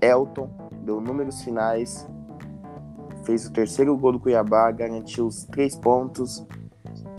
Elton 0.02 0.50
deu 0.84 1.00
números 1.00 1.44
finais, 1.44 2.08
fez 3.26 3.46
o 3.46 3.52
terceiro 3.52 3.96
gol 3.98 4.14
do 4.14 4.20
Cuiabá, 4.20 4.72
garantiu 4.72 5.28
os 5.28 5.44
três 5.46 5.76
pontos 5.76 6.46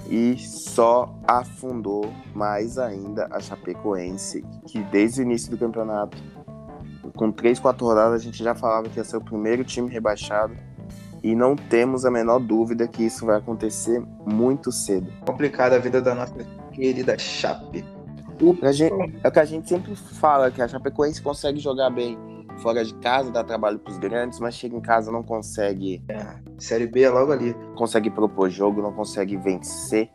e 0.08 0.36
só 0.38 1.14
afundou 1.26 2.12
mais 2.34 2.78
ainda 2.78 3.26
a 3.30 3.40
Chapecoense, 3.40 4.44
que 4.66 4.82
desde 4.84 5.20
o 5.20 5.22
início 5.22 5.50
do 5.50 5.58
campeonato 5.58 6.16
com 7.16 7.30
três, 7.30 7.60
quatro 7.60 7.86
rodadas, 7.86 8.20
a 8.20 8.24
gente 8.24 8.42
já 8.42 8.54
falava 8.54 8.88
que 8.88 8.98
ia 8.98 9.04
ser 9.04 9.16
o 9.16 9.20
primeiro 9.20 9.64
time 9.64 9.88
rebaixado. 9.88 10.54
E 11.22 11.34
não 11.34 11.56
temos 11.56 12.04
a 12.04 12.10
menor 12.10 12.38
dúvida 12.38 12.86
que 12.86 13.04
isso 13.04 13.24
vai 13.24 13.38
acontecer 13.38 14.02
muito 14.26 14.70
cedo. 14.70 15.10
Complicada 15.24 15.76
a 15.76 15.78
vida 15.78 16.02
da 16.02 16.14
nossa 16.14 16.34
querida 16.72 17.16
Chape. 17.18 17.84
Gente, 18.72 19.20
é 19.22 19.28
o 19.28 19.32
que 19.32 19.38
a 19.38 19.44
gente 19.44 19.68
sempre 19.68 19.94
fala, 19.94 20.50
que 20.50 20.60
a 20.60 20.68
Chapecoense 20.68 21.22
consegue 21.22 21.60
jogar 21.60 21.88
bem 21.88 22.18
fora 22.58 22.84
de 22.84 22.94
casa, 22.94 23.30
dá 23.30 23.42
trabalho 23.42 23.78
pros 23.78 23.98
grandes, 23.98 24.40
mas 24.40 24.54
chega 24.54 24.76
em 24.76 24.80
casa 24.80 25.10
não 25.10 25.22
consegue. 25.22 26.02
É, 26.08 26.36
série 26.58 26.86
B 26.86 27.02
é 27.02 27.10
logo 27.10 27.32
ali. 27.32 27.54
Consegue 27.76 28.10
propor 28.10 28.50
jogo, 28.50 28.82
não 28.82 28.92
consegue 28.92 29.36
vencer. 29.36 30.10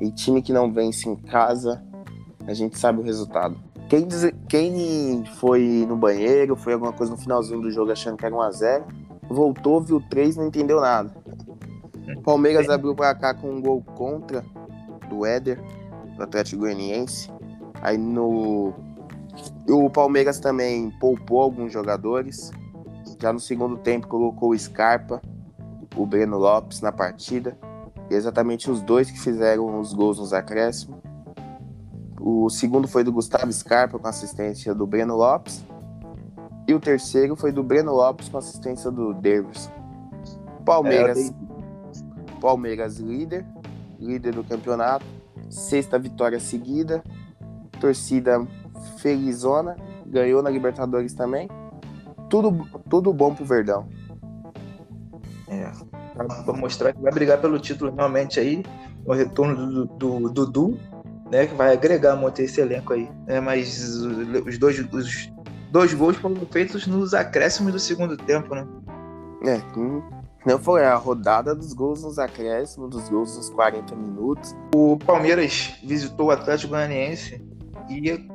E 0.00 0.10
time 0.10 0.40
que 0.42 0.52
não 0.52 0.72
vence 0.72 1.08
em 1.08 1.16
casa, 1.16 1.82
a 2.46 2.54
gente 2.54 2.78
sabe 2.78 3.00
o 3.00 3.02
resultado. 3.02 3.58
Quem, 3.88 4.06
diz, 4.06 4.30
quem 4.48 5.24
foi 5.40 5.84
no 5.88 5.96
banheiro, 5.96 6.54
foi 6.54 6.74
alguma 6.74 6.92
coisa 6.92 7.12
no 7.12 7.18
finalzinho 7.18 7.60
do 7.60 7.70
jogo 7.70 7.90
achando 7.90 8.16
que 8.16 8.26
era 8.26 8.34
1x0, 8.34 8.84
voltou, 9.28 9.80
viu 9.80 10.00
3 10.08 10.36
não 10.36 10.46
entendeu 10.46 10.80
nada. 10.80 11.10
Palmeiras 12.22 12.68
abriu 12.68 12.94
pra 12.94 13.14
cá 13.14 13.34
com 13.34 13.50
um 13.50 13.60
gol 13.60 13.82
contra 13.94 14.44
do 15.08 15.24
Éder, 15.24 15.60
do 16.16 16.22
Atlético 16.22 16.62
Goianiense. 16.62 17.30
Aí 17.80 17.96
no. 17.96 18.74
O 19.68 19.90
Palmeiras 19.90 20.40
também 20.40 20.90
poupou 20.98 21.42
alguns 21.42 21.72
jogadores. 21.72 22.50
Já 23.20 23.32
no 23.32 23.38
segundo 23.38 23.76
tempo 23.76 24.06
colocou 24.06 24.50
o 24.50 24.58
Scarpa, 24.58 25.20
o 25.94 26.06
Breno 26.06 26.38
Lopes 26.38 26.80
na 26.80 26.90
partida. 26.90 27.56
E 28.10 28.14
exatamente 28.14 28.70
os 28.70 28.80
dois 28.80 29.10
que 29.10 29.20
fizeram 29.20 29.78
os 29.78 29.92
gols 29.92 30.18
nos 30.18 30.32
acréscimos. 30.32 30.98
O 32.18 32.48
segundo 32.48 32.88
foi 32.88 33.04
do 33.04 33.12
Gustavo 33.12 33.52
Scarpa 33.52 33.98
com 33.98 34.08
assistência 34.08 34.74
do 34.74 34.86
Breno 34.86 35.14
Lopes. 35.16 35.62
E 36.66 36.74
o 36.74 36.80
terceiro 36.80 37.36
foi 37.36 37.52
do 37.52 37.62
Breno 37.62 37.92
Lopes 37.92 38.28
com 38.28 38.38
assistência 38.38 38.90
do 38.90 39.12
Davis. 39.12 39.70
Palmeiras. 40.64 41.18
É, 41.18 42.40
Palmeiras 42.40 42.96
líder, 42.96 43.44
líder 43.98 44.34
do 44.34 44.44
campeonato. 44.44 45.04
Sexta 45.50 45.98
vitória 45.98 46.40
seguida. 46.40 47.02
Torcida 47.80 48.46
felizona. 48.96 49.76
Ganhou 50.06 50.42
na 50.42 50.50
Libertadores 50.50 51.14
também. 51.14 51.48
Tudo, 52.28 52.66
tudo 52.88 53.12
bom 53.12 53.34
pro 53.34 53.44
Verdão. 53.44 53.88
É. 55.48 55.70
Pra 56.14 56.52
mostrar 56.52 56.92
que 56.92 57.00
vai 57.00 57.12
brigar 57.12 57.40
pelo 57.40 57.58
título 57.58 57.94
realmente 57.94 58.40
aí. 58.40 58.62
O 59.04 59.12
retorno 59.12 59.86
do 59.86 60.28
Dudu 60.28 60.78
né, 61.30 61.46
que 61.46 61.54
vai 61.54 61.72
agregar 61.72 62.16
muito 62.16 62.40
esse 62.40 62.60
elenco 62.60 62.92
aí. 62.92 63.08
Né, 63.26 63.40
mas 63.40 63.78
os 64.46 64.58
dois, 64.58 64.78
os 64.92 65.32
dois 65.70 65.94
gols 65.94 66.16
foram 66.16 66.36
feitos 66.50 66.86
nos 66.86 67.14
acréscimos 67.14 67.72
do 67.72 67.78
segundo 67.78 68.16
tempo, 68.16 68.54
né? 68.54 68.66
É, 69.46 69.60
não 70.46 70.58
foi 70.58 70.84
a 70.84 70.94
rodada 70.96 71.54
dos 71.54 71.72
gols 71.72 72.02
nos 72.02 72.18
acréscimos, 72.18 72.90
dos 72.90 73.08
gols 73.08 73.36
nos 73.36 73.50
40 73.50 73.94
minutos. 73.94 74.56
O 74.74 74.96
Palmeiras 74.98 75.74
visitou 75.84 76.26
o 76.26 76.30
Atlético 76.30 76.70
Goianiense 76.70 77.42
e 77.88 78.28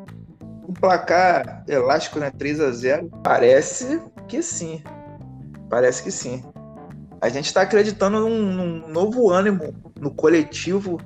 um 0.68 0.74
placar 0.74 1.64
elástico, 1.68 2.20
né, 2.20 2.32
3 2.32 2.60
a 2.60 2.72
0 2.72 3.10
Parece 3.24 4.02
que 4.28 4.42
sim. 4.42 4.82
Parece 5.70 6.04
que 6.04 6.12
sim. 6.12 6.44
A 7.22 7.30
gente 7.30 7.46
está 7.46 7.62
acreditando 7.62 8.20
num, 8.20 8.42
num 8.42 8.88
novo 8.88 9.32
ânimo 9.32 9.74
no 10.00 10.14
coletivo 10.14 11.00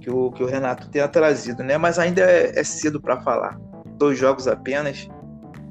que 0.00 0.10
o, 0.10 0.30
que 0.30 0.42
o 0.42 0.46
Renato 0.46 0.88
tenha 0.88 1.08
trazido, 1.08 1.62
né? 1.62 1.76
Mas 1.76 1.98
ainda 1.98 2.22
é, 2.22 2.58
é 2.58 2.64
cedo 2.64 3.00
para 3.00 3.20
falar. 3.20 3.58
Dois 3.98 4.18
jogos 4.18 4.46
apenas, 4.46 5.08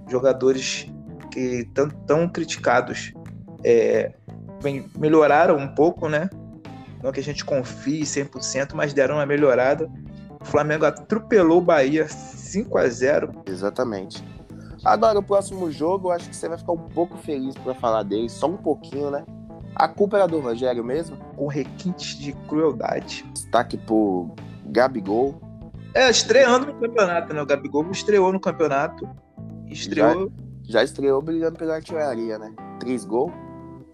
jogadores 0.09 0.91
que 1.31 1.69
tão, 1.73 1.89
tão 1.89 2.27
criticados 2.27 3.13
é, 3.63 4.13
melhoraram 4.97 5.57
um 5.57 5.67
pouco, 5.67 6.09
né? 6.09 6.29
Não 7.01 7.11
que 7.11 7.19
a 7.19 7.23
gente 7.23 7.45
confie 7.45 8.01
100%, 8.01 8.73
mas 8.73 8.93
deram 8.93 9.15
uma 9.15 9.25
melhorada. 9.25 9.89
O 10.41 10.45
Flamengo 10.45 10.85
atropelou 10.85 11.59
o 11.59 11.61
Bahia 11.61 12.07
5 12.55 12.77
a 12.77 12.87
0 12.87 13.43
Exatamente. 13.45 14.23
Agora, 14.83 15.19
o 15.19 15.23
próximo 15.23 15.69
jogo, 15.71 16.07
eu 16.07 16.11
acho 16.13 16.29
que 16.29 16.35
você 16.35 16.47
vai 16.47 16.57
ficar 16.57 16.71
um 16.71 16.77
pouco 16.77 17.17
feliz 17.17 17.53
para 17.55 17.73
falar 17.75 18.03
dele, 18.03 18.29
só 18.29 18.47
um 18.47 18.55
pouquinho, 18.55 19.11
né? 19.11 19.25
A 19.75 19.89
culpa 19.89 20.17
era 20.17 20.27
do 20.27 20.39
Rogério 20.39 20.83
mesmo? 20.83 21.17
Com 21.35 21.47
requintes 21.47 22.17
de 22.17 22.31
crueldade. 22.47 23.25
Destaque 23.33 23.77
por 23.77 24.33
Gabigol. 24.67 25.41
É, 25.93 26.09
estreando 26.09 26.67
no 26.67 26.79
campeonato, 26.79 27.33
né? 27.33 27.41
O 27.41 27.45
Gabigol 27.45 27.89
estreou 27.91 28.31
no 28.31 28.39
campeonato. 28.39 29.09
Estreou. 29.67 30.31
Já, 30.63 30.79
já 30.79 30.83
estreou 30.83 31.21
brigando 31.21 31.57
pela 31.57 31.75
artilharia, 31.75 32.39
né? 32.39 32.53
Três 32.79 33.03
gols. 33.03 33.33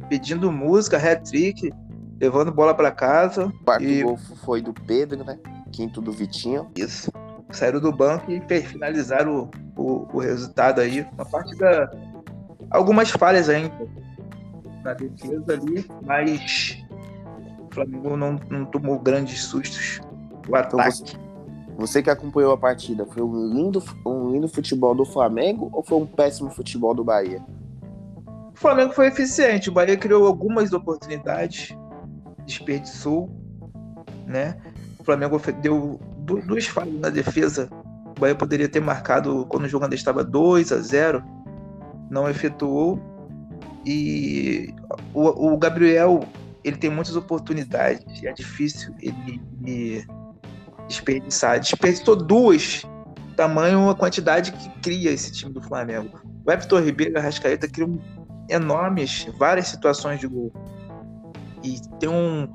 Pedindo 0.08 0.52
música, 0.52 0.98
hat-trick. 0.98 1.72
levando 2.20 2.52
bola 2.52 2.76
para 2.76 2.92
casa. 2.92 3.48
O 3.48 3.64
quarto 3.64 3.84
e... 3.84 4.04
gol 4.04 4.18
foi 4.46 4.62
do 4.62 4.74
Pedro, 4.74 5.24
né? 5.24 5.40
Quinto 5.72 6.00
do 6.00 6.12
Vitinho. 6.12 6.70
Isso. 6.76 7.12
Saíram 7.52 7.80
do 7.80 7.92
banco 7.92 8.32
e 8.32 8.62
finalizaram 8.62 9.52
o, 9.76 9.82
o, 9.82 10.08
o 10.14 10.20
resultado 10.20 10.82
aí. 10.82 11.06
Uma 11.14 11.26
partida. 11.26 11.92
Algumas 12.70 13.10
falhas 13.10 13.50
ainda 13.50 13.74
na 14.84 14.94
defesa 14.94 15.54
ali, 15.54 15.86
mas 16.04 16.84
o 17.60 17.74
Flamengo 17.74 18.18
não, 18.18 18.40
não 18.50 18.66
tomou 18.66 19.00
grandes 19.00 19.44
sustos. 19.44 20.00
O 20.48 20.58
então 20.58 20.80
ataque. 20.80 20.92
Você, 20.92 21.18
você, 21.78 22.04
que 22.04 22.10
acompanhou 22.10 22.54
a 22.54 22.58
partida, 22.58 23.06
foi 23.06 23.24
um 23.24 23.48
lindo, 23.48 23.84
um 24.06 24.32
lindo 24.32 24.48
futebol 24.48 24.94
do 24.94 25.06
Flamengo 25.06 25.70
ou 25.74 25.84
foi 25.84 25.98
um 25.98 26.06
péssimo 26.06 26.50
futebol 26.50 26.94
do 26.94 27.04
Bahia? 27.04 27.44
O 28.54 28.58
Flamengo 28.58 28.94
foi 28.94 29.08
eficiente. 29.08 29.70
O 29.70 29.72
Bahia 29.72 29.98
criou 29.98 30.28
algumas 30.28 30.72
oportunidades, 30.74 31.76
desperdiçou, 32.46 33.30
né? 34.28 34.56
O 35.00 35.04
Flamengo 35.04 35.42
deu 35.62 36.00
duas 36.40 36.68
falhas 36.68 37.00
na 37.00 37.10
defesa. 37.10 37.70
O 38.16 38.20
Bahia 38.20 38.36
poderia 38.36 38.70
ter 38.70 38.80
marcado 38.80 39.46
quando 39.50 39.66
o 39.66 39.68
jogo 39.68 39.86
ainda 39.86 39.96
estava 39.96 40.24
2 40.24 40.72
a 40.72 40.78
0 40.78 41.24
não 42.10 42.30
efetuou. 42.30 43.00
E 43.86 44.74
o, 45.14 45.54
o 45.54 45.58
Gabriel 45.58 46.28
ele 46.64 46.78
tem 46.78 46.90
muitas 46.90 47.16
oportunidades. 47.16 48.24
É 48.24 48.32
difícil 48.34 48.94
ele, 49.02 49.42
ele 49.66 50.06
desperdiçar. 50.88 51.60
Desperdiçou 51.60 52.16
duas, 52.16 52.84
tamanho 53.36 53.90
a 53.90 53.96
quantidade 53.96 54.52
que 54.52 54.70
cria 54.82 55.12
esse 55.12 55.32
time 55.32 55.54
do 55.54 55.62
Flamengo. 55.62 56.22
O 56.46 56.52
Everton 56.52 56.80
Ribeiro 56.80 57.14
e 57.14 57.18
a 57.18 57.22
Rascaeta 57.22 57.68
criam 57.68 58.00
enormes, 58.50 59.28
várias 59.38 59.68
situações 59.68 60.20
de 60.20 60.28
gol. 60.28 60.52
E 61.64 61.80
tem 62.00 62.10
um, 62.10 62.48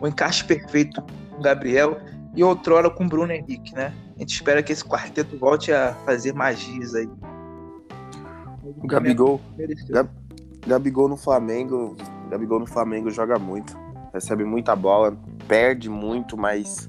um 0.00 0.06
encaixe 0.06 0.44
perfeito 0.44 1.02
com 1.02 1.38
o 1.38 1.42
Gabriel 1.42 1.98
e 2.34 2.42
outrora 2.42 2.88
com 2.90 3.04
o 3.04 3.08
Bruno 3.08 3.32
Henrique, 3.32 3.74
né? 3.74 3.92
A 4.16 4.20
gente 4.20 4.34
espera 4.34 4.62
que 4.62 4.72
esse 4.72 4.84
quarteto 4.84 5.36
volte 5.36 5.72
a 5.72 5.94
fazer 6.06 6.32
magias 6.32 6.94
aí. 6.94 7.08
O 8.82 8.86
Gabigol, 8.86 9.40
Gab, 9.90 10.10
Gabigol 10.66 11.08
no 11.08 11.16
Flamengo, 11.16 11.96
Gabigol 12.30 12.60
no 12.60 12.66
Flamengo 12.66 13.10
joga 13.10 13.38
muito, 13.38 13.76
recebe 14.12 14.44
muita 14.44 14.74
bola, 14.74 15.16
perde 15.46 15.90
muito, 15.90 16.36
mas 16.36 16.88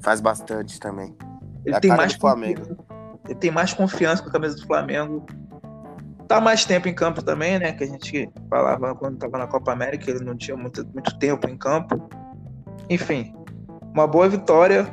faz 0.00 0.20
bastante 0.20 0.78
também. 0.78 1.16
Ele 1.64 1.74
é 1.74 1.80
tem 1.80 1.90
mais 1.90 2.14
Flamengo. 2.14 2.76
Ele 3.24 3.34
tem 3.34 3.50
mais 3.50 3.72
confiança 3.72 4.22
com 4.22 4.28
a 4.28 4.32
camisa 4.32 4.56
do 4.56 4.66
Flamengo. 4.66 5.24
Tá 6.26 6.40
mais 6.40 6.64
tempo 6.64 6.88
em 6.88 6.94
campo 6.94 7.22
também, 7.22 7.58
né? 7.58 7.72
Que 7.72 7.84
a 7.84 7.86
gente 7.86 8.30
falava 8.48 8.94
quando 8.94 9.18
tava 9.18 9.38
na 9.38 9.46
Copa 9.46 9.72
América, 9.72 10.10
ele 10.10 10.24
não 10.24 10.36
tinha 10.36 10.56
muito, 10.56 10.86
muito 10.92 11.18
tempo 11.18 11.48
em 11.48 11.56
campo. 11.56 12.08
Enfim, 12.88 13.34
uma 13.92 14.06
boa 14.06 14.28
vitória 14.28 14.86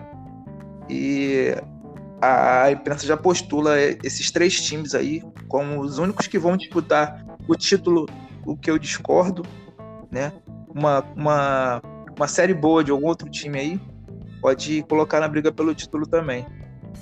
e 0.89 1.55
a 2.21 2.71
imprensa 2.71 3.05
já 3.05 3.15
postula 3.15 3.79
esses 4.03 4.31
três 4.31 4.59
times 4.59 4.95
aí 4.95 5.21
como 5.47 5.79
os 5.79 5.99
únicos 5.99 6.27
que 6.27 6.39
vão 6.39 6.57
disputar 6.57 7.23
o 7.47 7.55
título, 7.55 8.07
o 8.45 8.57
que 8.57 8.69
eu 8.69 8.77
discordo, 8.77 9.43
né? 10.11 10.33
Uma, 10.67 11.03
uma, 11.15 11.81
uma 12.15 12.27
série 12.27 12.53
boa 12.53 12.83
de 12.83 12.91
algum 12.91 13.07
outro 13.07 13.29
time 13.29 13.59
aí 13.59 13.81
pode 14.41 14.83
colocar 14.83 15.19
na 15.19 15.27
briga 15.27 15.51
pelo 15.51 15.73
título 15.73 16.05
também. 16.05 16.45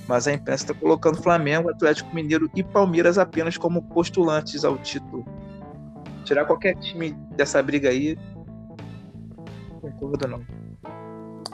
Mas 0.08 0.28
a 0.28 0.34
imprensa 0.34 0.66
está 0.66 0.74
colocando 0.74 1.22
Flamengo, 1.22 1.70
Atlético 1.70 2.14
Mineiro 2.14 2.50
e 2.56 2.64
Palmeiras 2.64 3.18
apenas 3.18 3.58
como 3.58 3.82
postulantes 3.82 4.64
ao 4.64 4.78
título. 4.78 5.25
Tirar 6.24 6.46
qualquer 6.46 6.75
time 6.75 7.12
dessa 7.36 7.62
briga 7.64 7.90
aí, 7.90 8.18
não 9.72 9.80
concordo 9.80 10.28
não. 10.28 10.64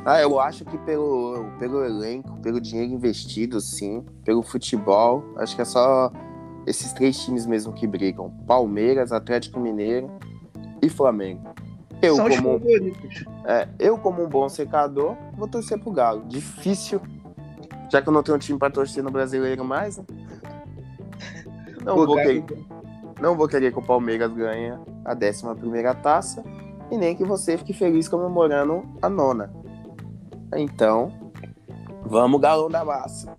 Ah, 0.04 0.20
eu 0.20 0.40
acho 0.40 0.66
que 0.66 0.78
pelo, 0.80 1.46
pelo 1.60 1.84
elenco, 1.84 2.36
pelo 2.42 2.60
dinheiro 2.60 2.92
investido, 2.92 3.62
sim, 3.62 4.04
pelo 4.26 4.42
futebol, 4.42 5.24
acho 5.38 5.56
que 5.56 5.62
é 5.62 5.66
só 5.66 6.12
esses 6.66 6.92
três 6.94 7.20
times 7.24 7.46
mesmo 7.46 7.72
que 7.72 7.86
brigam: 7.86 8.32
Palmeiras, 8.48 9.12
Atlético 9.12 9.60
Mineiro 9.60 10.10
e 10.82 10.90
Flamengo. 10.90 11.50
Eu 12.02 12.16
São 12.16 12.28
como, 12.28 12.62
é, 13.46 13.68
eu, 13.78 13.96
como 13.96 14.24
um 14.24 14.28
bom 14.28 14.50
secador, 14.50 15.16
vou 15.38 15.48
torcer 15.48 15.80
pro 15.80 15.92
Galo. 15.92 16.24
Difícil, 16.28 17.00
já 17.92 18.02
que 18.02 18.10
eu 18.10 18.14
não 18.14 18.24
tenho 18.24 18.38
um 18.38 18.40
time 18.40 18.58
para 18.58 18.74
torcer 18.74 19.04
no 19.04 19.12
brasileiro 19.12 19.64
mais. 19.64 19.98
Né? 19.98 20.06
Não, 21.86 21.96
vou 21.96 22.16
querer, 22.16 22.46
não 23.20 23.36
vou 23.36 23.48
querer 23.48 23.72
que 23.72 23.80
o 23.80 23.82
Palmeiras 23.82 24.32
ganhe 24.32 24.72
a 25.04 25.16
11 25.16 26.02
taça 26.04 26.44
e 26.92 26.98
nem 26.98 27.16
que 27.16 27.24
você 27.24 27.58
fique 27.58 27.74
feliz 27.74 28.08
comemorando 28.08 28.84
a 29.02 29.10
nona. 29.10 29.52
Então, 30.56 31.12
vamos, 32.06 32.42
galão 32.42 32.70
da 32.70 32.84
massa. 32.84 33.36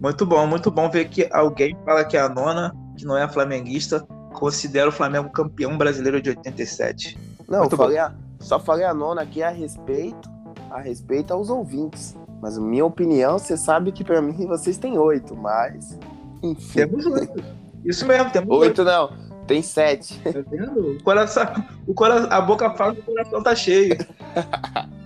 Muito 0.00 0.24
bom, 0.24 0.46
muito 0.46 0.70
bom 0.70 0.90
ver 0.90 1.08
que 1.08 1.28
alguém 1.30 1.76
fala 1.84 2.04
que 2.04 2.16
a 2.16 2.28
nona, 2.28 2.74
que 2.96 3.04
não 3.04 3.16
é 3.16 3.28
flamenguista, 3.28 4.00
considera 4.32 4.88
o 4.88 4.92
Flamengo 4.92 5.28
campeão 5.30 5.76
brasileiro 5.76 6.22
de 6.22 6.30
87. 6.30 7.18
Não, 7.48 7.68
falei 7.68 7.98
a, 7.98 8.14
só 8.38 8.58
falei 8.58 8.86
a 8.86 8.94
nona 8.94 9.22
aqui 9.22 9.42
a 9.42 9.50
respeito, 9.50 10.28
a 10.70 10.80
respeito 10.80 11.32
aos 11.32 11.50
ouvintes. 11.50 12.16
Mas 12.40 12.56
minha 12.56 12.86
opinião, 12.86 13.38
você 13.38 13.56
sabe 13.56 13.92
que 13.92 14.02
para 14.02 14.22
mim 14.22 14.46
vocês 14.46 14.78
têm 14.78 14.98
oito, 14.98 15.36
mas. 15.36 15.98
Enfim. 16.42 16.78
Temos 16.78 17.04
oito. 17.04 17.44
Isso 17.84 18.06
mesmo, 18.06 18.30
temos 18.30 18.50
oito. 18.50 18.80
Oito 18.80 18.84
não, 18.84 19.12
tem 19.46 19.60
sete. 19.60 20.18
Tá 20.20 20.40
vendo? 20.48 20.92
O 20.92 21.02
coração, 21.02 21.44
o 21.86 21.92
coração, 21.92 22.28
a 22.30 22.40
boca 22.40 22.70
fala 22.70 22.94
que 22.94 23.00
o 23.00 23.04
coração 23.04 23.42
tá 23.42 23.54
cheio. 23.54 23.98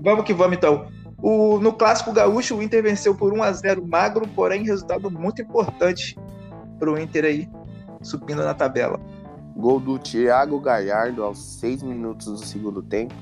vamos 0.00 0.24
que 0.24 0.34
vamos 0.34 0.56
então. 0.56 0.86
O, 1.22 1.60
no 1.60 1.72
clássico 1.72 2.12
gaúcho, 2.12 2.56
o 2.56 2.62
Inter 2.62 2.82
venceu 2.82 3.14
por 3.14 3.32
1 3.32 3.42
a 3.42 3.52
0 3.52 3.86
magro, 3.86 4.26
porém 4.34 4.64
resultado 4.64 5.10
muito 5.10 5.40
importante 5.40 6.18
para 6.78 6.90
o 6.90 6.98
Inter 6.98 7.24
aí, 7.24 7.48
subindo 8.02 8.42
na 8.42 8.54
tabela. 8.54 8.98
Gol 9.56 9.78
do 9.78 9.98
Thiago 9.98 10.58
Galhardo 10.58 11.22
aos 11.22 11.38
6 11.60 11.82
minutos 11.82 12.26
do 12.26 12.38
segundo 12.38 12.82
tempo. 12.82 13.14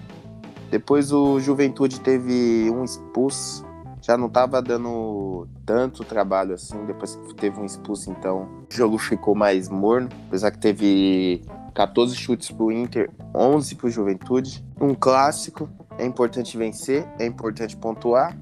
Depois 0.71 1.13
o 1.13 1.41
Juventude 1.41 2.01
teve 2.01 2.71
um 2.71 2.85
expulso. 2.85 3.67
Já 4.01 4.17
não 4.17 4.29
estava 4.29 4.63
dando 4.63 5.47
tanto 5.67 6.05
trabalho 6.05 6.55
assim. 6.55 6.87
Depois 6.87 7.17
que 7.17 7.35
teve 7.35 7.59
um 7.61 7.67
expulso, 7.67 8.11
então 8.11 8.49
o 8.71 8.75
jogo 8.75 8.97
ficou 8.97 9.35
mais 9.35 9.69
morno. 9.69 10.09
Apesar 10.29 10.53
que 10.53 10.59
teve 10.59 11.43
14 11.75 12.15
chutes 12.15 12.51
para 12.51 12.65
o 12.65 12.73
Inter, 12.73 13.11
11 13.35 13.75
para 13.75 13.87
o 13.89 13.91
Juventude. 13.91 14.65
Um 14.81 14.95
clássico 14.95 15.69
é 16.01 16.05
importante 16.07 16.57
vencer, 16.57 17.07
é 17.19 17.27
importante 17.27 17.77
pontuar. 17.77 18.37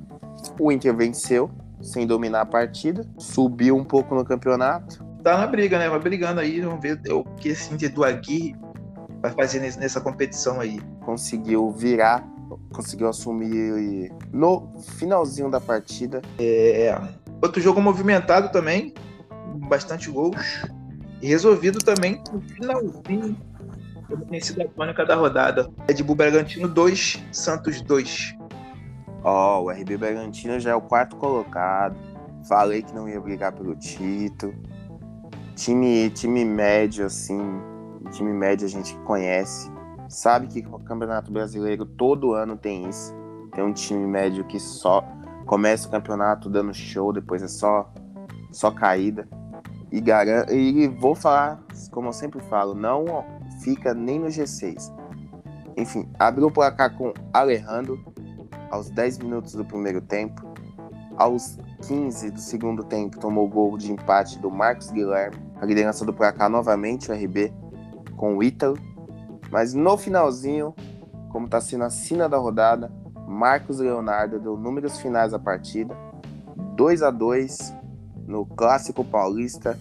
O 0.58 0.70
Inter 0.70 0.94
venceu 0.96 1.50
sem 1.80 2.06
dominar 2.06 2.42
a 2.42 2.46
partida, 2.46 3.04
subiu 3.18 3.76
um 3.76 3.84
pouco 3.84 4.14
no 4.14 4.24
campeonato. 4.24 5.04
Tá 5.22 5.38
na 5.38 5.46
briga, 5.46 5.78
né? 5.78 5.88
Vai 5.88 5.98
brigando 5.98 6.40
aí, 6.40 6.60
vamos 6.60 6.80
ver 6.80 7.00
o 7.12 7.24
que 7.24 7.50
esse 7.50 7.72
Inter 7.72 7.92
do 7.92 8.04
Aguirre 8.04 8.56
vai 9.20 9.32
fazer 9.32 9.60
nessa 9.60 10.00
competição 10.00 10.60
aí. 10.60 10.80
Conseguiu 11.04 11.70
virar, 11.70 12.26
conseguiu 12.72 13.08
assumir 13.08 14.12
no 14.32 14.68
finalzinho 14.96 15.50
da 15.50 15.60
partida. 15.60 16.22
É, 16.38 16.96
outro 17.42 17.60
jogo 17.60 17.80
movimentado 17.80 18.50
também, 18.50 18.94
bastante 19.68 20.10
gols. 20.10 20.62
E 21.20 21.26
resolvido 21.26 21.80
também 21.80 22.22
no 22.32 22.40
finalzinho 22.40 23.36
tem 24.16 24.40
sido 24.40 24.62
a 24.62 24.68
tônica 24.68 25.04
da 25.04 25.14
rodada. 25.14 25.70
Red 25.86 26.02
Bull 26.02 26.16
Bragantino 26.16 26.68
2, 26.68 27.24
Santos 27.32 27.80
2. 27.82 28.36
Ó, 29.22 29.60
oh, 29.60 29.64
o 29.64 29.70
RB 29.70 29.96
Bragantino 29.96 30.58
já 30.58 30.70
é 30.70 30.74
o 30.74 30.80
quarto 30.80 31.16
colocado. 31.16 31.96
Falei 32.48 32.82
que 32.82 32.94
não 32.94 33.08
ia 33.08 33.20
brigar 33.20 33.52
pelo 33.52 33.74
título. 33.74 34.54
Time, 35.54 36.08
time 36.10 36.44
médio, 36.44 37.04
assim. 37.04 37.60
Time 38.12 38.32
médio 38.32 38.66
a 38.66 38.70
gente 38.70 38.96
conhece. 39.00 39.70
Sabe 40.08 40.46
que 40.46 40.66
o 40.66 40.78
Campeonato 40.78 41.30
Brasileiro 41.30 41.84
todo 41.84 42.32
ano 42.32 42.56
tem 42.56 42.88
isso. 42.88 43.14
Tem 43.52 43.62
um 43.62 43.72
time 43.72 44.06
médio 44.06 44.44
que 44.44 44.58
só 44.58 45.04
começa 45.44 45.88
o 45.88 45.90
campeonato 45.90 46.48
dando 46.48 46.72
show, 46.72 47.12
depois 47.12 47.42
é 47.42 47.48
só, 47.48 47.92
só 48.52 48.70
caída. 48.70 49.28
E, 49.90 50.00
garan 50.00 50.44
e 50.50 50.86
vou 50.86 51.14
falar, 51.14 51.60
como 51.90 52.08
eu 52.08 52.12
sempre 52.12 52.40
falo, 52.42 52.74
não 52.74 53.24
fica 53.68 53.92
nem 53.92 54.18
no 54.18 54.28
G6. 54.28 54.90
Enfim, 55.76 56.08
abriu 56.18 56.46
o 56.46 56.50
placar 56.50 56.96
com 56.96 57.12
Alejandro 57.34 58.02
aos 58.70 58.88
10 58.88 59.18
minutos 59.18 59.52
do 59.52 59.64
primeiro 59.64 60.00
tempo. 60.00 60.42
Aos 61.18 61.58
15 61.86 62.30
do 62.30 62.40
segundo 62.40 62.82
tempo, 62.82 63.18
tomou 63.18 63.44
o 63.44 63.48
gol 63.48 63.76
de 63.76 63.92
empate 63.92 64.38
do 64.38 64.50
Marcos 64.50 64.90
Guilherme. 64.90 65.36
A 65.60 65.66
liderança 65.66 66.04
do 66.04 66.14
placar 66.14 66.48
novamente, 66.48 67.10
o 67.10 67.14
RB 67.14 67.52
com 68.16 68.38
o 68.38 68.42
Ítalo. 68.42 68.78
Mas 69.50 69.74
no 69.74 69.98
finalzinho, 69.98 70.74
como 71.30 71.44
está 71.44 71.60
sendo 71.60 71.84
a 71.84 71.90
sina 71.90 72.26
da 72.26 72.38
rodada, 72.38 72.90
Marcos 73.26 73.80
Leonardo 73.80 74.40
deu 74.40 74.56
números 74.56 74.98
finais 74.98 75.32
da 75.32 75.38
partida. 75.38 75.94
2 76.74 77.02
a 77.02 77.10
2 77.10 77.74
no 78.26 78.46
Clássico 78.46 79.04
Paulista. 79.04 79.78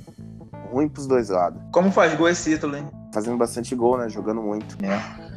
Ruim 0.72 0.90
para 0.90 1.00
os 1.00 1.08
dois 1.08 1.30
lados. 1.30 1.62
Como 1.72 1.90
faz 1.90 2.14
gol 2.16 2.28
esse 2.28 2.52
título, 2.52 2.76
hein? 2.76 2.97
Fazendo 3.18 3.38
bastante 3.38 3.76
gol, 3.76 3.98
né? 3.98 4.08
Jogando 4.10 4.44
muito. 4.44 4.78
É. 4.86 5.28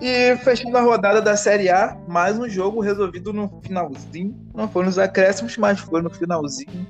E 0.00 0.36
fechando 0.38 0.76
a 0.76 0.80
rodada 0.80 1.22
da 1.22 1.36
Série 1.36 1.70
A, 1.70 1.96
mais 2.08 2.36
um 2.36 2.48
jogo 2.48 2.80
resolvido 2.80 3.32
no 3.32 3.48
finalzinho. 3.62 4.36
Não 4.52 4.68
foi 4.68 4.84
nos 4.84 4.98
acréscimos, 4.98 5.56
mas 5.56 5.78
foi 5.78 6.02
no 6.02 6.10
finalzinho. 6.10 6.84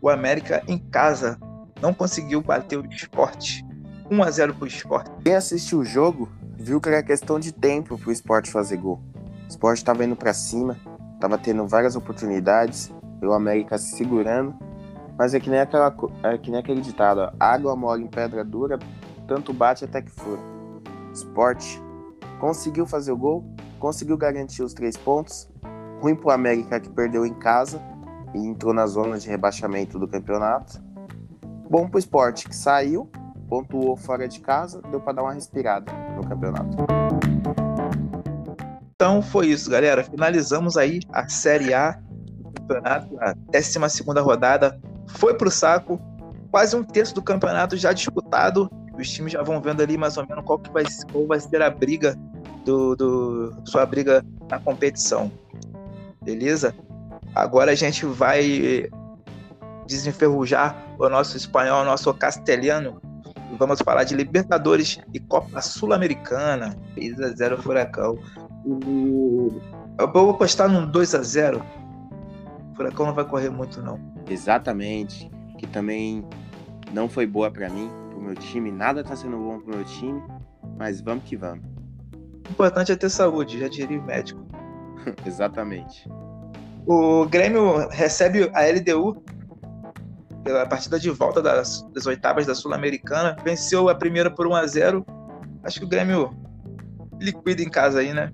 O 0.00 0.08
América 0.08 0.62
em 0.68 0.78
casa 0.78 1.36
não 1.80 1.92
conseguiu 1.92 2.40
bater 2.40 2.78
o 2.78 2.86
esporte. 2.86 3.66
1 4.08 4.22
a 4.22 4.30
0 4.30 4.54
pro 4.54 4.66
esporte. 4.68 5.10
Quem 5.24 5.34
assistiu 5.34 5.80
o 5.80 5.84
jogo 5.84 6.28
viu 6.56 6.80
que 6.80 6.88
era 6.88 7.02
questão 7.02 7.40
de 7.40 7.50
tempo 7.50 7.98
pro 7.98 8.12
esporte 8.12 8.48
fazer 8.48 8.76
gol. 8.76 9.02
O 9.46 9.48
esporte 9.48 9.78
estava 9.78 10.04
indo 10.04 10.14
para 10.14 10.32
cima, 10.32 10.76
estava 11.14 11.36
tendo 11.36 11.66
várias 11.66 11.96
oportunidades, 11.96 12.92
o 13.20 13.32
América 13.32 13.76
se 13.76 13.96
segurando, 13.96 14.54
mas 15.18 15.34
é 15.34 15.40
que 15.40 15.50
nem, 15.50 15.60
aquela, 15.60 15.94
é 16.22 16.38
que 16.38 16.50
nem 16.50 16.60
aquele 16.60 16.80
ditado: 16.80 17.20
ó, 17.20 17.32
água 17.38 17.76
mole 17.76 18.04
em 18.04 18.08
pedra 18.08 18.44
dura, 18.44 18.78
tanto 19.32 19.54
bate 19.54 19.82
até 19.82 20.02
que 20.02 20.10
fura. 20.10 20.42
Esporte 21.10 21.82
conseguiu 22.38 22.86
fazer 22.86 23.12
o 23.12 23.16
gol, 23.16 23.42
conseguiu 23.78 24.14
garantir 24.14 24.62
os 24.62 24.74
três 24.74 24.94
pontos. 24.94 25.48
Ruim 26.02 26.14
pro 26.14 26.30
América 26.30 26.78
que 26.78 26.90
perdeu 26.90 27.24
em 27.24 27.32
casa 27.32 27.80
e 28.34 28.46
entrou 28.46 28.74
na 28.74 28.86
zona 28.86 29.18
de 29.18 29.26
rebaixamento 29.30 29.98
do 29.98 30.06
campeonato. 30.06 30.82
Bom 31.70 31.88
pro 31.88 31.98
esporte 31.98 32.46
que 32.46 32.54
saiu, 32.54 33.10
pontuou 33.48 33.96
fora 33.96 34.28
de 34.28 34.38
casa, 34.38 34.82
deu 34.90 35.00
para 35.00 35.14
dar 35.14 35.22
uma 35.22 35.32
respirada 35.32 35.90
no 36.14 36.28
campeonato. 36.28 36.76
Então 38.94 39.22
foi 39.22 39.46
isso, 39.46 39.70
galera. 39.70 40.04
Finalizamos 40.04 40.76
aí 40.76 41.00
a 41.10 41.26
Série 41.26 41.72
A 41.72 41.92
do 42.36 42.52
campeonato, 42.52 43.16
a 43.18 43.32
12 43.50 44.02
rodada. 44.20 44.78
Foi 45.06 45.34
pro 45.34 45.50
saco, 45.50 45.98
quase 46.50 46.76
um 46.76 46.84
terço 46.84 47.14
do 47.14 47.22
campeonato 47.22 47.78
já 47.78 47.94
disputado. 47.94 48.70
Os 48.98 49.08
times 49.08 49.32
já 49.32 49.42
vão 49.42 49.60
vendo 49.60 49.82
ali 49.82 49.96
mais 49.96 50.16
ou 50.16 50.26
menos 50.26 50.44
qual, 50.44 50.58
que 50.58 50.70
vai, 50.70 50.84
qual 51.10 51.26
vai 51.26 51.40
ser 51.40 51.62
a 51.62 51.70
briga 51.70 52.18
do, 52.64 52.94
do 52.94 53.54
sua 53.64 53.86
briga 53.86 54.24
na 54.50 54.58
competição. 54.58 55.30
Beleza? 56.22 56.74
Agora 57.34 57.72
a 57.72 57.74
gente 57.74 58.04
vai 58.04 58.88
desenferrujar 59.86 60.76
o 60.98 61.08
nosso 61.08 61.36
espanhol, 61.36 61.82
o 61.82 61.84
nosso 61.84 62.12
castelhano. 62.14 63.00
Vamos 63.58 63.80
falar 63.80 64.04
de 64.04 64.14
Libertadores 64.14 64.98
e 65.12 65.20
Copa 65.20 65.60
Sul-Americana. 65.60 66.76
3 66.94 67.20
a 67.20 67.28
0 67.28 67.62
Furacão. 67.62 68.18
O... 68.64 69.60
Eu 69.98 70.10
vou 70.10 70.30
apostar 70.30 70.68
num 70.68 70.86
2 70.86 71.14
a 71.14 71.22
0 71.22 71.62
O 72.72 72.76
Furacão 72.76 73.06
não 73.06 73.14
vai 73.14 73.24
correr 73.24 73.50
muito, 73.50 73.82
não. 73.82 74.00
Exatamente. 74.28 75.30
Que 75.58 75.66
também 75.66 76.24
não 76.92 77.08
foi 77.08 77.26
boa 77.26 77.50
para 77.50 77.68
mim, 77.68 77.90
pro 78.22 78.26
meu 78.26 78.34
time. 78.36 78.70
Nada 78.70 79.02
tá 79.02 79.16
sendo 79.16 79.36
bom 79.36 79.58
pro 79.58 79.76
meu 79.76 79.84
time. 79.84 80.22
Mas 80.78 81.00
vamos 81.00 81.24
que 81.24 81.36
vamos. 81.36 81.64
O 82.48 82.52
importante 82.52 82.92
é 82.92 82.96
ter 82.96 83.10
saúde, 83.10 83.58
já 83.58 83.68
diria 83.68 83.98
o 83.98 84.02
médico. 84.02 84.40
Exatamente. 85.26 86.08
O 86.86 87.26
Grêmio 87.26 87.88
recebe 87.88 88.50
a 88.54 88.62
LDU 88.66 89.22
pela 90.44 90.66
partida 90.66 90.98
de 90.98 91.10
volta 91.10 91.40
das, 91.40 91.82
das 91.92 92.06
oitavas 92.06 92.46
da 92.46 92.54
Sul-Americana. 92.54 93.36
Venceu 93.44 93.88
a 93.88 93.94
primeira 93.94 94.30
por 94.30 94.46
1 94.46 94.54
a 94.54 94.66
0 94.66 95.06
Acho 95.62 95.80
que 95.80 95.86
o 95.86 95.88
Grêmio 95.88 96.36
liquida 97.20 97.62
em 97.62 97.68
casa 97.68 98.00
aí, 98.00 98.12
né? 98.12 98.32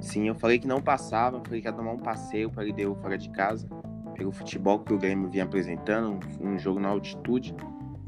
Sim, 0.00 0.28
eu 0.28 0.34
falei 0.34 0.58
que 0.58 0.66
não 0.66 0.80
passava, 0.80 1.42
falei 1.44 1.60
que 1.60 1.68
ia 1.68 1.72
tomar 1.72 1.92
um 1.92 1.98
passeio 1.98 2.50
para 2.50 2.62
a 2.62 2.66
LDU 2.66 2.94
fora 3.00 3.16
de 3.16 3.30
casa, 3.30 3.66
pelo 4.14 4.32
futebol 4.32 4.80
que 4.80 4.92
o 4.92 4.98
Grêmio 4.98 5.30
vinha 5.30 5.44
apresentando, 5.44 6.20
um, 6.40 6.52
um 6.52 6.58
jogo 6.58 6.78
na 6.78 6.88
altitude. 6.88 7.54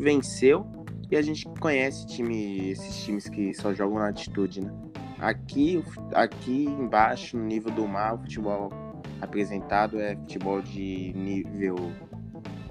Venceu 0.02 0.66
e 1.08 1.16
a 1.16 1.22
gente 1.22 1.46
conhece 1.60 2.04
time, 2.06 2.70
esses 2.70 3.04
times 3.04 3.28
que 3.28 3.54
só 3.54 3.72
jogam 3.72 4.00
na 4.00 4.08
altitude, 4.08 4.60
né? 4.60 4.72
Aqui, 5.20 5.84
aqui 6.12 6.64
embaixo, 6.64 7.36
no 7.36 7.44
nível 7.44 7.70
do 7.72 7.86
mar, 7.86 8.14
o 8.14 8.18
futebol 8.18 8.70
apresentado 9.20 10.00
é 10.00 10.16
futebol 10.16 10.60
de 10.60 11.12
nível 11.14 11.76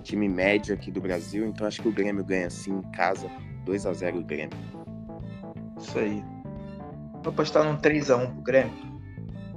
time 0.04 0.28
médio 0.28 0.74
aqui 0.74 0.92
do 0.92 1.00
Brasil, 1.00 1.46
então 1.46 1.66
acho 1.66 1.82
que 1.82 1.88
o 1.88 1.92
Grêmio 1.94 2.26
ganha 2.26 2.48
assim 2.48 2.74
em 2.74 2.82
casa, 2.92 3.30
2 3.64 3.86
a 3.86 3.94
0 3.94 4.20
o 4.20 4.24
Grêmio. 4.24 4.58
Isso 5.78 5.98
aí. 5.98 6.22
Vou 7.24 7.32
apostar 7.32 7.64
num 7.64 7.78
3x1 7.78 8.34
pro 8.34 8.42
Grêmio. 8.42 8.74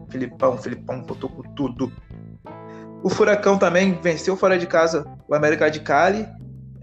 Filipão, 0.09 0.57
Filipão 0.59 1.03
botou 1.03 1.29
com 1.29 1.43
tudo. 1.55 1.93
O 3.03 3.11
Furacão 3.11 3.59
também 3.59 3.99
venceu 4.01 4.37
fora 4.37 4.57
de 4.57 4.67
casa 4.67 5.05
o 5.27 5.35
América 5.35 5.69
de 5.69 5.81
Cali. 5.81 6.25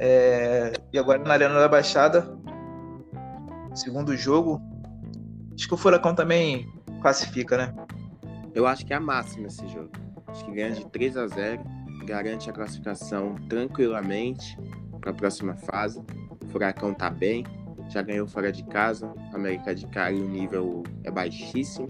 É... 0.03 0.73
E 0.91 0.97
agora 0.97 1.19
na 1.19 1.33
Arena 1.33 1.59
da 1.59 1.67
Baixada. 1.67 2.35
Segundo 3.75 4.17
jogo. 4.17 4.59
Acho 5.53 5.67
que 5.67 5.73
o 5.75 5.77
Furacão 5.77 6.15
também 6.15 6.67
classifica, 7.01 7.55
né? 7.55 7.73
Eu 8.55 8.65
acho 8.65 8.83
que 8.83 8.93
é 8.93 8.95
a 8.95 8.99
máxima 8.99 9.47
esse 9.47 9.67
jogo. 9.67 9.91
Acho 10.27 10.43
que 10.45 10.51
ganha 10.51 10.71
de 10.71 10.85
3 10.87 11.17
a 11.17 11.27
0 11.27 11.61
garante 12.05 12.49
a 12.49 12.53
classificação 12.53 13.35
tranquilamente 13.47 14.57
para 14.99 15.11
a 15.11 15.13
próxima 15.13 15.55
fase. 15.55 16.01
O 16.43 16.47
Furacão 16.49 16.93
tá 16.95 17.09
bem, 17.09 17.45
já 17.89 18.01
ganhou 18.01 18.27
fora 18.27 18.51
de 18.51 18.63
casa, 18.63 19.13
América 19.33 19.75
de 19.75 19.85
Cali 19.87 20.19
o 20.19 20.27
nível 20.27 20.83
é 21.03 21.11
baixíssimo. 21.11 21.87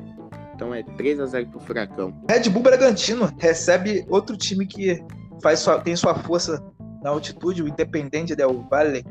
Então 0.53 0.73
é 0.73 0.83
3 0.83 1.21
a 1.21 1.25
0 1.27 1.47
pro 1.47 1.59
Furacão. 1.61 2.13
Red 2.29 2.49
Bull 2.49 2.61
Bragantino 2.61 3.33
recebe 3.39 4.05
outro 4.09 4.35
time 4.35 4.65
que 4.65 5.03
faz 5.41 5.59
sua, 5.59 5.79
tem 5.79 5.95
sua 5.95 6.13
força 6.13 6.63
na 7.01 7.09
altitude, 7.09 7.63
o 7.63 7.67
Independente 7.67 8.35
Del 8.35 8.65
Valle. 8.69 9.03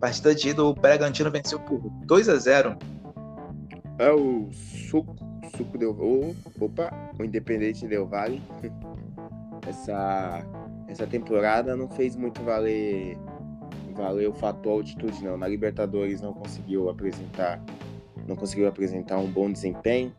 Partida 0.00 0.34
de 0.34 0.50
ida, 0.50 0.62
o 0.62 0.74
Bragantino 0.74 1.30
venceu 1.30 1.58
por 1.60 1.80
2 2.06 2.28
a 2.28 2.36
0 2.36 2.76
É 3.98 4.12
o 4.12 4.50
suco, 4.52 5.16
suco 5.56 5.78
Del 5.78 5.96
Opa, 6.60 6.92
o 7.18 7.24
Independente 7.24 7.86
Del 7.86 8.06
Valle. 8.06 8.42
essa, 9.66 10.44
essa 10.88 11.06
temporada 11.06 11.76
não 11.76 11.88
fez 11.88 12.16
muito 12.16 12.42
valer, 12.42 13.16
valer 13.94 14.28
o 14.28 14.34
fator 14.34 14.72
altitude 14.72 15.24
não. 15.24 15.38
Na 15.38 15.48
Libertadores 15.48 16.20
não 16.20 16.34
conseguiu 16.34 16.90
apresentar 16.90 17.62
não 18.26 18.36
conseguiu 18.36 18.66
apresentar 18.66 19.18
um 19.18 19.30
bom 19.30 19.50
desempenho, 19.50 20.14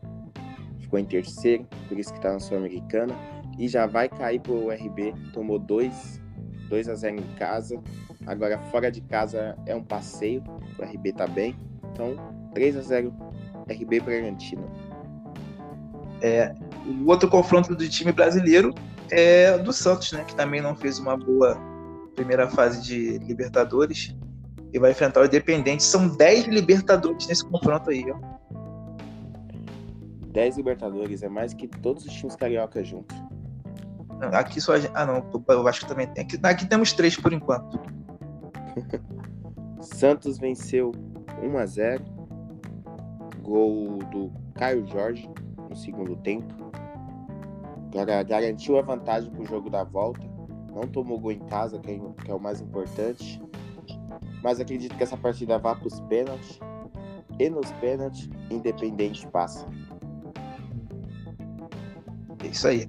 ficou 0.78 0.98
em 0.98 1.04
terceiro, 1.04 1.66
por 1.88 1.98
isso 1.98 2.12
que 2.12 2.18
está 2.18 2.32
na 2.32 2.38
Sul-Americana 2.38 3.14
e 3.58 3.68
já 3.68 3.86
vai 3.86 4.08
cair 4.08 4.40
para 4.40 4.52
o 4.52 4.70
RB, 4.70 5.14
tomou 5.32 5.58
2 5.58 6.22
2 6.68 6.88
a 6.88 6.94
0 6.94 7.16
em 7.16 7.34
casa. 7.36 7.80
Agora 8.26 8.58
fora 8.70 8.90
de 8.90 9.00
casa 9.00 9.56
é 9.66 9.74
um 9.74 9.82
passeio, 9.82 10.42
o 10.78 10.82
RB 10.82 11.12
tá 11.12 11.26
bem. 11.26 11.56
Então 11.92 12.16
3 12.54 12.76
a 12.76 12.80
0 12.82 13.14
RB 13.68 14.00
Bragantino. 14.00 14.70
É, 16.20 16.54
o 16.86 17.08
outro 17.10 17.28
confronto 17.28 17.74
do 17.74 17.88
time 17.88 18.12
brasileiro 18.12 18.74
é 19.10 19.58
do 19.58 19.72
Santos, 19.72 20.12
né? 20.12 20.24
Que 20.24 20.34
também 20.34 20.60
não 20.60 20.74
fez 20.74 20.98
uma 20.98 21.16
boa 21.16 21.58
primeira 22.14 22.48
fase 22.48 22.82
de 22.82 23.18
Libertadores. 23.18 24.16
E 24.72 24.78
vai 24.78 24.90
enfrentar 24.90 25.20
o 25.20 25.24
Independente. 25.24 25.82
São 25.82 26.08
10 26.08 26.46
Libertadores 26.46 27.26
nesse 27.26 27.44
confronto 27.44 27.90
aí, 27.90 28.04
ó. 28.10 28.36
10 30.32 30.56
Libertadores 30.58 31.22
é 31.22 31.28
mais 31.28 31.54
que 31.54 31.66
todos 31.66 32.04
os 32.04 32.12
times 32.12 32.36
carioca 32.36 32.84
juntos. 32.84 33.16
Aqui 34.32 34.60
só 34.60 34.74
a 34.74 34.80
gente... 34.80 34.92
Ah, 34.94 35.04
não. 35.04 35.24
Eu 35.48 35.68
acho 35.68 35.80
que 35.80 35.88
também 35.88 36.06
tem. 36.08 36.24
Aqui, 36.24 36.38
aqui 36.42 36.66
temos 36.66 36.92
três 36.92 37.16
por 37.16 37.32
enquanto. 37.32 37.80
Santos 39.80 40.38
venceu 40.38 40.92
1 41.42 41.58
a 41.58 41.66
0 41.66 42.04
Gol 43.42 43.98
do 44.10 44.32
Caio 44.54 44.86
Jorge 44.86 45.30
no 45.68 45.76
segundo 45.76 46.16
tempo 46.16 46.66
garantiu 48.04 48.78
a 48.78 48.82
vantagem 48.82 49.30
para 49.30 49.42
o 49.42 49.46
jogo 49.46 49.70
da 49.70 49.84
volta. 49.84 50.20
Não 50.74 50.86
tomou 50.86 51.18
gol 51.18 51.32
em 51.32 51.38
casa, 51.40 51.78
que 51.78 51.90
é, 51.90 51.98
que 52.24 52.30
é 52.30 52.34
o 52.34 52.40
mais 52.40 52.60
importante. 52.60 53.40
Mas 54.42 54.60
acredito 54.60 54.94
que 54.96 55.02
essa 55.02 55.16
partida 55.16 55.58
vá 55.58 55.74
para 55.74 55.86
os 55.86 56.00
pênaltis. 56.00 56.60
E 57.38 57.48
nos 57.48 57.70
pênaltis, 57.72 58.28
Independente 58.50 59.26
passa. 59.28 59.66
É 62.42 62.46
isso 62.48 62.68
aí. 62.68 62.88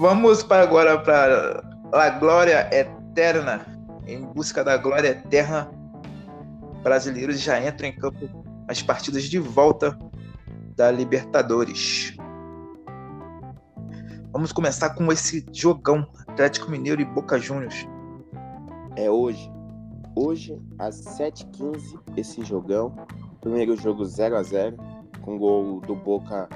Vamos 0.00 0.42
para 0.42 0.62
agora 0.62 0.98
para 0.98 1.62
a 1.92 2.08
glória 2.08 2.70
eterna. 2.72 3.66
Em 4.06 4.24
busca 4.24 4.64
da 4.64 4.78
glória 4.78 5.08
eterna, 5.08 5.70
brasileiros 6.82 7.38
já 7.38 7.62
entram 7.62 7.86
em 7.86 7.94
campo 7.94 8.26
as 8.66 8.82
partidas 8.82 9.24
de 9.24 9.38
volta 9.38 9.98
da 10.74 10.90
Libertadores. 10.90 12.16
Vamos 14.32 14.52
começar 14.52 14.88
com 14.94 15.12
esse 15.12 15.44
jogão 15.52 16.10
Atlético 16.28 16.70
Mineiro 16.70 17.02
e 17.02 17.04
Boca 17.04 17.38
Juniors. 17.38 17.86
É 18.96 19.10
hoje. 19.10 19.52
Hoje, 20.16 20.58
às 20.78 20.96
7h15, 21.18 22.00
esse 22.16 22.42
jogão. 22.42 22.96
Primeiro 23.42 23.76
jogo 23.76 24.06
0 24.06 24.34
a 24.38 24.42
0 24.42 24.78
com 25.20 25.36
gol 25.36 25.82
do 25.82 25.94
Boca 25.94 26.48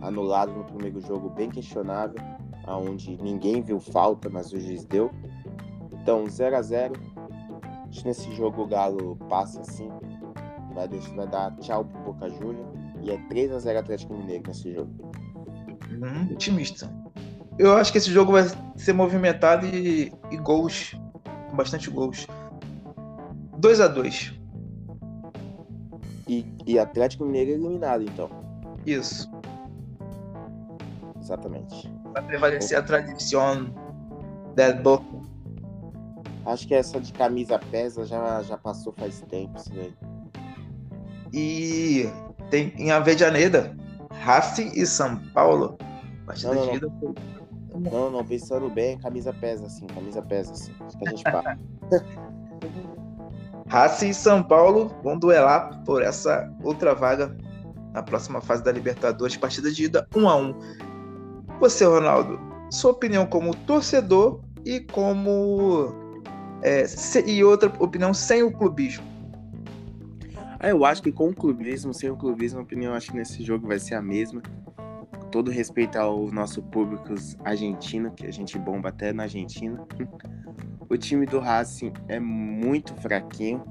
anulado 0.00 0.52
no 0.52 0.62
primeiro 0.62 1.00
jogo, 1.00 1.30
bem 1.30 1.50
questionável, 1.50 2.20
aonde 2.66 3.16
ninguém 3.22 3.62
viu 3.62 3.80
falta, 3.80 4.28
mas 4.28 4.52
o 4.52 4.60
juiz 4.60 4.84
deu. 4.84 5.10
Então, 5.92 6.28
0 6.28 6.56
a 6.56 6.62
0 6.62 6.94
Nesse 8.04 8.30
jogo 8.34 8.62
o 8.62 8.66
Galo 8.66 9.16
passa 9.28 9.60
assim, 9.60 9.88
vai, 10.74 10.88
deixar, 10.88 11.14
vai 11.14 11.28
dar 11.28 11.56
tchau 11.58 11.84
pro 11.84 12.12
Boca 12.12 12.28
Juniors 12.28 12.66
E 13.02 13.10
é 13.10 13.16
3x0 13.28 13.78
Atlético 13.78 14.14
Mineiro 14.14 14.42
nesse 14.48 14.74
jogo. 14.74 14.90
Hum, 15.92 16.32
otimista. 16.32 16.92
Eu 17.56 17.76
acho 17.76 17.92
que 17.92 17.98
esse 17.98 18.10
jogo 18.10 18.32
vai 18.32 18.42
ser 18.74 18.92
movimentado 18.92 19.64
e, 19.66 20.12
e 20.30 20.36
gols. 20.38 20.96
Bastante 21.54 21.88
gols. 21.88 22.26
2 23.58 23.80
a 23.80 23.86
2 23.86 24.34
e, 26.28 26.44
e 26.66 26.78
Atlético 26.78 27.24
Mineiro 27.24 27.52
eliminado, 27.52 28.02
então. 28.02 28.28
Isso. 28.84 29.30
Exatamente. 31.20 31.90
Vai 32.14 32.22
prevalecer 32.22 32.78
a 32.78 32.82
tradição 32.82 33.66
del 34.54 34.80
Boca. 34.82 35.04
Acho 36.46 36.68
que 36.68 36.74
essa 36.74 37.00
de 37.00 37.12
camisa 37.12 37.58
pesa 37.58 38.04
já, 38.06 38.42
já 38.42 38.56
passou 38.56 38.92
faz 38.92 39.20
tempo, 39.22 39.58
isso 39.58 39.70
daí. 39.74 39.94
E 41.32 42.08
tem 42.50 42.72
em 42.76 42.92
Avejaneda, 42.92 43.76
Racing 44.12 44.70
e 44.74 44.86
São 44.86 45.16
Paulo. 45.32 45.76
Partida 46.24 46.54
não, 46.54 46.66
não, 46.66 46.72
de 46.72 46.80
não. 46.80 47.14
Não, 47.90 48.10
não, 48.10 48.24
pensando 48.24 48.70
bem, 48.70 48.96
camisa 48.98 49.32
pesa, 49.32 49.66
assim, 49.66 49.86
camisa 49.88 50.22
pesa, 50.22 50.52
assim. 50.52 50.72
Acho 50.86 50.96
que 50.96 51.08
a 51.08 51.10
gente 51.10 51.24
para. 51.24 51.58
Racing 53.66 54.10
e 54.10 54.14
São 54.14 54.42
Paulo 54.42 54.94
vão 55.02 55.18
duelar 55.18 55.82
por 55.84 56.02
essa 56.02 56.48
outra 56.62 56.94
vaga 56.94 57.36
na 57.92 58.02
próxima 58.02 58.40
fase 58.40 58.62
da 58.62 58.70
Libertadores, 58.70 59.36
partida 59.36 59.72
de 59.72 59.84
ida 59.84 60.06
1 60.14 60.28
a 60.28 60.36
1. 60.36 60.54
Você, 61.64 61.86
Ronaldo, 61.86 62.38
sua 62.70 62.90
opinião 62.90 63.24
como 63.24 63.56
torcedor 63.56 64.38
e 64.66 64.80
como 64.80 65.94
é, 66.60 66.84
e 67.24 67.42
outra 67.42 67.72
opinião 67.82 68.12
sem 68.12 68.42
o 68.42 68.52
clubismo. 68.52 69.02
Ah, 70.60 70.68
eu 70.68 70.84
acho 70.84 71.02
que 71.02 71.10
com 71.10 71.30
o 71.30 71.34
clubismo, 71.34 71.94
sem 71.94 72.10
o 72.10 72.16
clubismo, 72.18 72.58
a 72.60 72.62
opinião 72.62 72.92
acho 72.92 73.12
que 73.12 73.16
nesse 73.16 73.42
jogo 73.42 73.66
vai 73.66 73.78
ser 73.78 73.94
a 73.94 74.02
mesma. 74.02 74.42
Com 75.18 75.30
todo 75.30 75.50
respeito 75.50 75.96
ao 75.96 76.30
nosso 76.30 76.62
público 76.64 77.14
argentino, 77.42 78.10
que 78.10 78.26
a 78.26 78.30
gente 78.30 78.58
bomba 78.58 78.90
até 78.90 79.10
na 79.14 79.22
Argentina. 79.22 79.82
O 80.86 80.98
time 80.98 81.24
do 81.24 81.40
Racing 81.40 81.94
é 82.08 82.20
muito 82.20 82.94
fraquinho. 82.96 83.64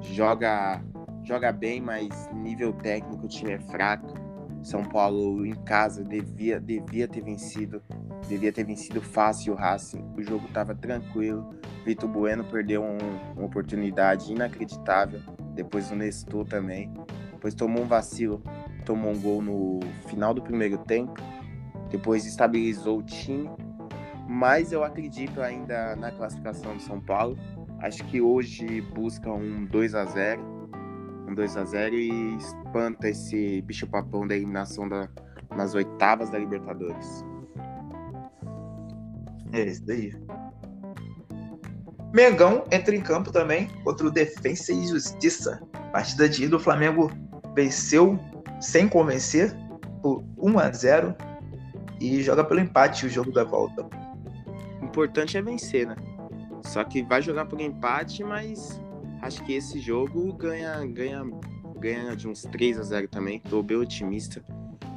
Joga 0.00 0.80
joga 1.24 1.50
bem, 1.50 1.80
mas 1.80 2.30
nível 2.32 2.72
técnico 2.72 3.24
o 3.24 3.28
time 3.28 3.54
é 3.54 3.58
fraco. 3.58 4.31
São 4.62 4.84
Paulo 4.84 5.44
em 5.44 5.54
casa 5.64 6.04
devia, 6.04 6.60
devia 6.60 7.08
ter 7.08 7.20
vencido, 7.20 7.82
devia 8.28 8.52
ter 8.52 8.64
vencido 8.64 9.00
fácil 9.00 9.54
o 9.54 9.56
Racing. 9.56 10.04
O 10.16 10.22
jogo 10.22 10.46
estava 10.46 10.74
tranquilo. 10.74 11.54
Vitor 11.84 12.08
Bueno 12.08 12.44
perdeu 12.44 12.82
um, 12.82 12.98
uma 13.36 13.46
oportunidade 13.46 14.32
inacreditável. 14.32 15.20
Depois 15.54 15.90
o 15.90 15.96
Nestor 15.96 16.46
também. 16.46 16.92
Depois 17.32 17.54
tomou 17.54 17.82
um 17.82 17.86
vacilo, 17.86 18.42
tomou 18.84 19.12
um 19.12 19.20
gol 19.20 19.42
no 19.42 19.80
final 20.06 20.32
do 20.32 20.42
primeiro 20.42 20.78
tempo. 20.78 21.20
Depois 21.90 22.24
estabilizou 22.24 22.98
o 22.98 23.02
time 23.02 23.50
mas 24.32 24.72
eu 24.72 24.82
acredito 24.82 25.42
ainda 25.42 25.94
na 25.96 26.10
classificação 26.10 26.74
do 26.74 26.82
São 26.82 26.98
Paulo. 26.98 27.36
Acho 27.80 28.02
que 28.04 28.20
hoje 28.20 28.80
busca 28.80 29.30
um 29.30 29.66
2 29.66 29.94
a 29.94 30.04
0 30.06 30.42
um 31.32 31.34
2 31.34 31.56
a 31.56 31.64
0 31.64 31.94
e 31.94 32.36
espanta 32.36 33.08
esse 33.08 33.60
bicho-papão 33.62 34.26
da 34.26 34.36
eliminação 34.36 34.88
da, 34.88 35.08
nas 35.56 35.74
oitavas 35.74 36.30
da 36.30 36.38
Libertadores. 36.38 37.24
É 39.52 39.64
isso 39.64 39.84
daí. 39.84 40.14
Mengão 42.14 42.64
entra 42.70 42.94
em 42.94 43.00
campo 43.00 43.32
também 43.32 43.68
contra 43.82 44.06
o 44.06 44.10
Defensa 44.10 44.72
e 44.72 44.86
Justiça. 44.86 45.60
Partida 45.92 46.28
de 46.28 46.44
ida, 46.44 46.56
o 46.56 46.60
Flamengo 46.60 47.10
venceu 47.54 48.18
sem 48.60 48.88
convencer 48.88 49.54
por 50.02 50.22
1 50.38 50.58
a 50.58 50.70
0 50.70 51.14
e 52.00 52.22
joga 52.22 52.44
pelo 52.44 52.60
empate 52.60 53.06
o 53.06 53.10
jogo 53.10 53.32
da 53.32 53.44
volta 53.44 54.02
importante 54.92 55.38
é 55.38 55.42
vencer, 55.42 55.86
né? 55.86 55.96
Só 56.64 56.84
que 56.84 57.02
vai 57.02 57.22
jogar 57.22 57.46
por 57.46 57.60
empate, 57.60 58.22
mas 58.22 58.80
acho 59.22 59.42
que 59.44 59.54
esse 59.54 59.80
jogo 59.80 60.32
ganha, 60.34 60.84
ganha, 60.84 61.22
ganha 61.78 62.16
de 62.16 62.28
uns 62.28 62.42
3 62.42 62.80
a 62.80 62.82
0 62.82 63.08
também. 63.08 63.40
Tô 63.40 63.62
bem 63.62 63.76
otimista, 63.76 64.44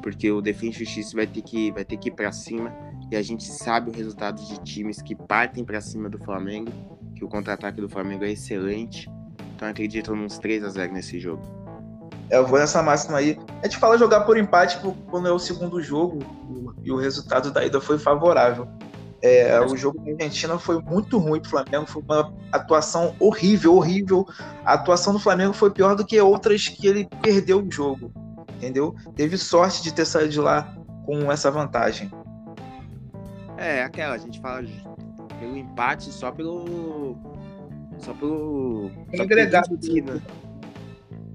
porque 0.01 0.29
o 0.31 0.41
Defensa 0.41 0.79
Justiça 0.79 1.15
vai 1.15 1.27
ter 1.27 1.43
que 1.43 1.71
vai 1.71 1.85
ter 1.85 1.97
que 1.97 2.09
ir 2.09 2.13
para 2.13 2.31
cima 2.31 2.73
e 3.11 3.15
a 3.15 3.21
gente 3.21 3.45
sabe 3.45 3.91
o 3.91 3.93
resultado 3.93 4.43
de 4.43 4.59
times 4.63 5.01
que 5.01 5.15
partem 5.15 5.63
para 5.63 5.79
cima 5.79 6.09
do 6.09 6.17
Flamengo, 6.17 6.71
que 7.15 7.23
o 7.23 7.29
contra-ataque 7.29 7.79
do 7.79 7.87
Flamengo 7.87 8.25
é 8.25 8.31
excelente. 8.31 9.09
Então 9.55 9.69
acredito 9.69 10.13
nos 10.15 10.37
3 10.39 10.63
a 10.63 10.69
0 10.69 10.91
nesse 10.91 11.19
jogo. 11.19 11.43
É, 12.29 12.37
eu 12.37 12.47
vou 12.47 12.57
nessa 12.57 12.81
máxima 12.81 13.19
aí. 13.19 13.37
A 13.61 13.67
gente 13.67 13.77
fala 13.77 13.97
jogar 13.97 14.21
por 14.21 14.37
empate 14.37 14.79
quando 15.09 15.27
é 15.27 15.31
o 15.31 15.37
segundo 15.37 15.81
jogo 15.81 16.19
e 16.83 16.91
o 16.91 16.97
resultado 16.97 17.51
da 17.51 17.63
ida 17.63 17.79
foi 17.79 17.99
favorável. 17.99 18.67
É, 19.27 19.59
o 19.59 19.75
jogo 19.75 19.99
da 19.99 20.11
Argentina 20.11 20.59
foi 20.59 20.79
muito 20.79 21.17
ruim 21.17 21.39
para 21.39 21.47
o 21.47 21.49
Flamengo, 21.49 21.87
foi 21.87 22.03
uma 22.03 22.31
atuação 22.51 23.15
horrível, 23.19 23.75
horrível. 23.75 24.27
A 24.63 24.73
atuação 24.73 25.13
do 25.13 25.19
Flamengo 25.19 25.51
foi 25.51 25.71
pior 25.71 25.95
do 25.95 26.05
que 26.05 26.21
outras 26.21 26.67
que 26.67 26.85
ele 26.85 27.09
perdeu 27.23 27.59
o 27.59 27.71
jogo, 27.71 28.11
entendeu? 28.55 28.95
Teve 29.15 29.35
sorte 29.35 29.81
de 29.81 29.91
ter 29.91 30.05
saído 30.05 30.29
de 30.29 30.39
lá 30.39 30.77
com 31.07 31.31
essa 31.31 31.49
vantagem. 31.49 32.11
É, 33.57 33.81
aquela, 33.81 34.13
a 34.13 34.17
gente 34.19 34.39
fala 34.39 34.63
pelo 35.39 35.57
empate 35.57 36.11
só 36.11 36.31
pelo. 36.31 37.17
Só 37.97 38.13
pelo. 38.13 38.91
Só 39.15 39.23
agregado. 39.23 39.71
Né? 39.71 40.21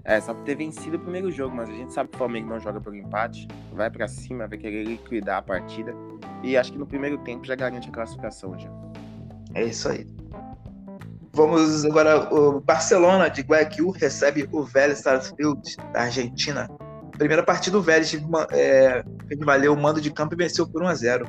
É, 0.05 0.21
só 0.21 0.33
por 0.33 0.43
ter 0.45 0.57
vencido 0.57 0.97
o 0.97 1.01
primeiro 1.01 1.31
jogo, 1.31 1.55
mas 1.55 1.69
a 1.69 1.73
gente 1.73 1.93
sabe 1.93 2.09
que 2.09 2.17
o 2.17 2.19
Flamengo 2.19 2.49
não 2.49 2.61
joga 2.61 2.81
pelo 2.81 2.97
empate, 2.97 3.47
vai 3.73 3.91
para 3.91 4.09
cima, 4.09 4.47
vai 4.47 4.59
querer 4.59 4.85
liquidar 4.85 5.39
a 5.39 5.43
partida. 5.43 5.95
E 6.43 6.57
acho 6.57 6.73
que 6.73 6.79
no 6.79 6.87
primeiro 6.87 7.19
tempo 7.19 7.45
já 7.45 7.55
garante 7.55 7.89
a 7.89 7.93
classificação 7.93 8.59
já. 8.59 8.71
É 9.55 9.65
isso 9.65 9.89
aí. 9.89 10.07
Vamos 11.33 11.85
agora. 11.85 12.33
O 12.35 12.61
Barcelona 12.61 13.29
de 13.29 13.43
Guayaquil 13.43 13.91
recebe 13.91 14.49
o 14.53 14.63
Vélez 14.63 14.99
Sarsfield 15.01 15.77
da 15.93 16.03
Argentina. 16.03 16.69
Primeira 17.13 17.43
partida 17.43 17.77
do 17.77 17.83
Vélez 17.83 18.15
é, 18.53 19.05
fez 19.29 19.41
valer 19.41 19.71
o 19.71 19.77
mando 19.77 20.01
de 20.01 20.11
campo 20.11 20.35
e 20.35 20.37
venceu 20.37 20.67
por 20.67 20.83
1 20.83 20.87
a 20.87 20.95
0 20.95 21.27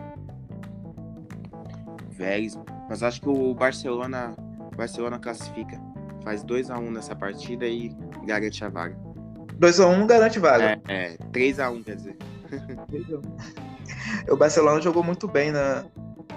Vélez, 2.11 2.57
mas 2.87 3.03
acho 3.03 3.19
que 3.19 3.27
o 3.27 3.53
Barcelona, 3.53 4.33
o 4.71 4.75
Barcelona 4.75 5.19
classifica. 5.19 5.90
Faz 6.23 6.43
2 6.43 6.69
a 6.69 6.77
1 6.77 6.91
nessa 6.91 7.15
partida 7.15 7.65
e 7.65 7.95
garante 8.25 8.63
a 8.63 8.69
vaga. 8.69 8.97
2x1 9.59 10.07
garante 10.07 10.39
vaga. 10.39 10.81
É, 10.87 11.13
é 11.13 11.17
3x1, 11.31 11.83
quer 11.83 11.95
dizer. 11.95 12.17
o 14.29 14.35
Barcelona 14.35 14.81
jogou 14.81 15.03
muito 15.03 15.27
bem 15.27 15.51
na, 15.51 15.85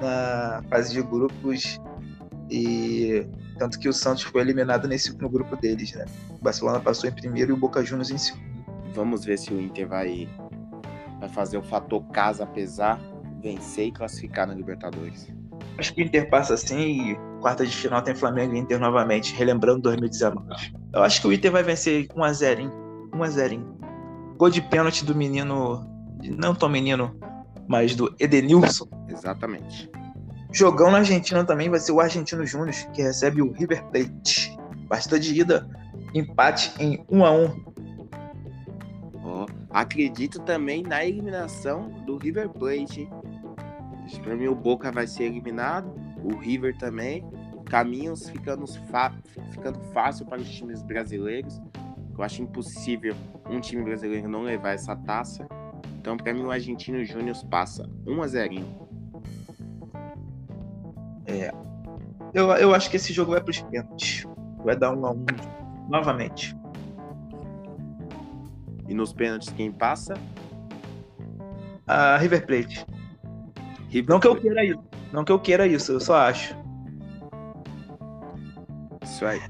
na 0.01 0.62
fase 0.68 0.92
de 0.92 1.03
grupos 1.03 1.81
e 2.51 3.27
tanto 3.59 3.79
que 3.79 3.88
o 3.88 3.92
Santos 3.92 4.23
foi 4.25 4.42
eliminado 4.42 4.87
nesse 4.87 5.16
no 5.16 5.29
grupo 5.29 5.57
deles, 5.57 5.92
né? 5.94 6.05
O 6.31 6.42
Barcelona 6.42 6.81
passou 6.81 7.09
em 7.09 7.12
primeiro 7.12 7.53
e 7.53 7.55
o 7.55 7.57
Boca 7.57 7.83
Juniors 7.83 8.11
em 8.11 8.18
segundo. 8.18 8.44
Vamos 8.94 9.25
ver 9.25 9.38
se 9.38 9.53
o 9.53 9.61
Inter 9.61 9.88
vai, 9.88 10.29
vai 11.18 11.29
fazer 11.29 11.57
o 11.57 11.62
fator 11.62 12.05
casa 12.09 12.44
apesar, 12.44 13.01
vencer 13.40 13.88
e 13.88 13.92
classificar 13.92 14.47
na 14.47 14.55
Libertadores. 14.55 15.29
Acho 15.79 15.94
que 15.94 16.03
o 16.03 16.05
Inter 16.05 16.29
passa 16.29 16.55
assim 16.55 17.11
e 17.11 17.18
quarta 17.44 17.66
de 17.66 17.76
final 17.76 18.00
tem 18.00 18.14
Flamengo 18.14 18.54
e 18.54 18.59
Inter 18.59 18.80
novamente, 18.80 19.35
relembrando 19.35 19.83
2019. 19.83 20.46
Eu 20.94 21.02
acho 21.02 21.20
que 21.20 21.26
o 21.26 21.33
Inter 21.33 21.52
vai 21.52 21.62
vencer 21.62 22.09
1x0, 22.09 22.72
1x0. 23.12 23.62
Gol 24.38 24.48
de 24.48 24.62
pênalti 24.62 25.04
do 25.04 25.14
menino, 25.14 25.87
não 26.38 26.54
tão 26.54 26.70
menino, 26.70 27.14
mas 27.68 27.94
do 27.94 28.16
Edenilson. 28.18 28.87
Exatamente. 29.11 29.90
Jogão 30.50 30.90
na 30.90 30.98
Argentina 30.98 31.44
também 31.44 31.68
vai 31.68 31.78
ser 31.80 31.92
o 31.92 32.00
Argentino 32.00 32.46
Júnior, 32.46 32.74
que 32.94 33.02
recebe 33.02 33.42
o 33.42 33.52
River 33.52 33.85
Plate. 33.90 34.57
Partida 34.88 35.20
de 35.20 35.38
ida, 35.38 35.68
empate 36.14 36.72
em 36.83 37.04
1 37.11 37.24
a 37.26 37.30
1 37.30 37.64
oh, 39.22 39.46
Acredito 39.68 40.40
também 40.40 40.83
na 40.83 41.04
eliminação 41.04 41.90
do 42.07 42.16
River 42.16 42.48
Plate. 42.48 43.07
Para 44.22 44.35
mim 44.35 44.46
o 44.46 44.54
Boca 44.54 44.90
vai 44.90 45.07
ser 45.07 45.24
eliminado, 45.24 46.04
o 46.25 46.37
River 46.39 46.77
também. 46.79 47.25
Caminhos 47.67 48.29
ficando, 48.29 48.65
ficando 49.51 49.79
fácil 49.93 50.27
para 50.27 50.41
os 50.41 50.49
times 50.49 50.83
brasileiros. 50.83 51.61
Eu 52.17 52.23
acho 52.25 52.43
impossível 52.43 53.15
um 53.51 53.61
time 53.61 53.83
brasileiro 53.83 54.29
não 54.29 54.43
levar 54.43 54.73
essa 54.73 54.97
taça. 54.97 55.47
Então, 55.99 56.17
para 56.17 56.33
mim, 56.33 56.43
o 56.43 56.51
Argentino 56.51 57.05
Júnior 57.05 57.37
passa 57.51 57.89
1 58.07 58.23
a 58.23 58.27
0 58.27 58.55
É. 61.27 61.51
Eu, 62.33 62.51
eu 62.51 62.75
acho 62.75 62.91
que 62.91 62.97
esse 62.97 63.13
jogo 63.13 63.33
vai 63.33 63.41
para 63.41 63.51
os 63.51 63.61
pênaltis. 63.61 64.27
Vai 64.65 64.77
dar 64.77 64.93
1 64.93 65.07
a 65.07 65.11
1 65.11 65.27
novamente. 65.89 66.57
E 68.89 68.95
nos 68.95 69.13
pênaltis, 69.13 69.49
quem 69.51 69.73
passa? 69.73 70.15
A 71.87 72.17
River 72.17 72.47
Plate. 72.47 72.87
River 73.89 74.11
não 74.11 74.21
Plate. 74.21 74.21
que 74.21 74.29
eu 74.29 74.37
queira 74.37 74.65
isso. 74.65 74.93
Não 75.14 75.24
que 75.24 75.31
eu 75.31 75.38
queira 75.38 75.64
isso, 75.64 75.92
eu 75.92 76.00
só 76.00 76.16
acho. 76.16 76.57
Isso 79.00 79.24
aí. 79.24 79.40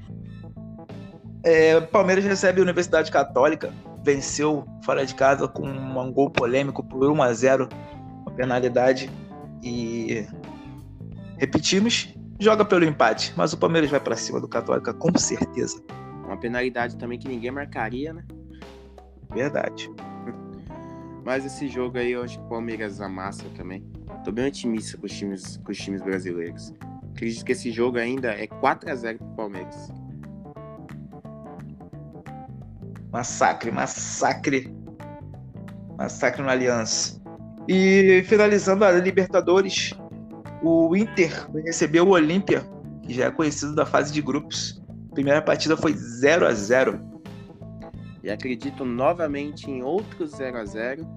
É, 1.43 1.81
Palmeiras 1.81 2.23
recebe 2.23 2.59
a 2.59 2.63
Universidade 2.63 3.11
Católica 3.11 3.73
venceu 4.03 4.63
fora 4.83 5.03
de 5.03 5.15
casa 5.15 5.47
com 5.47 5.67
um 5.67 6.13
gol 6.13 6.29
polêmico 6.29 6.83
por 6.83 7.09
1 7.09 7.23
a 7.23 7.33
0 7.33 7.67
uma 8.21 8.31
penalidade. 8.35 9.09
E 9.63 10.27
repetimos, 11.39 12.13
joga 12.39 12.63
pelo 12.63 12.85
empate, 12.85 13.33
mas 13.35 13.51
o 13.51 13.57
Palmeiras 13.57 13.89
vai 13.89 13.99
para 13.99 14.15
cima 14.15 14.39
do 14.39 14.47
Católica 14.47 14.93
com 14.93 15.17
certeza. 15.17 15.83
Uma 16.25 16.37
penalidade 16.37 16.95
também 16.95 17.17
que 17.17 17.27
ninguém 17.27 17.49
marcaria, 17.49 18.13
né? 18.13 18.23
Verdade. 19.33 19.89
Mas 21.25 21.43
esse 21.43 21.67
jogo 21.67 21.97
aí 21.97 22.11
eu 22.11 22.21
acho 22.21 22.37
que 22.37 22.45
o 22.45 22.47
Palmeiras 22.47 23.01
amassa 23.01 23.45
também. 23.57 23.83
Tô 24.23 24.31
bem 24.31 24.45
otimista 24.45 24.95
com 24.95 25.07
os 25.07 25.11
times, 25.11 25.57
com 25.57 25.71
os 25.71 25.77
times 25.77 26.03
brasileiros. 26.03 26.71
Acredito 27.15 27.43
que 27.43 27.51
esse 27.51 27.71
jogo 27.71 27.97
ainda 27.97 28.31
é 28.31 28.45
4 28.45 28.91
a 28.91 28.95
0 28.95 29.17
pro 29.17 29.27
Palmeiras. 29.29 29.91
Massacre, 33.11 33.71
massacre. 33.71 34.71
Massacre 35.97 36.43
no 36.43 36.49
Aliança. 36.49 37.19
E 37.67 38.23
finalizando 38.27 38.85
a 38.85 38.91
Libertadores, 38.91 39.95
o 40.61 40.95
Inter 40.95 41.49
recebeu 41.63 42.05
o 42.05 42.11
Olímpia, 42.11 42.63
que 43.01 43.15
já 43.15 43.25
é 43.25 43.31
conhecido 43.31 43.73
da 43.73 43.85
fase 43.85 44.13
de 44.13 44.21
grupos. 44.21 44.79
A 45.09 45.13
primeira 45.15 45.41
partida 45.41 45.75
foi 45.75 45.93
0 45.93 46.45
a 46.45 46.53
0 46.53 46.99
E 48.21 48.29
acredito 48.29 48.85
novamente 48.85 49.71
em 49.71 49.81
outro 49.81 50.27
0 50.27 50.57
a 50.57 50.65
0 50.65 51.14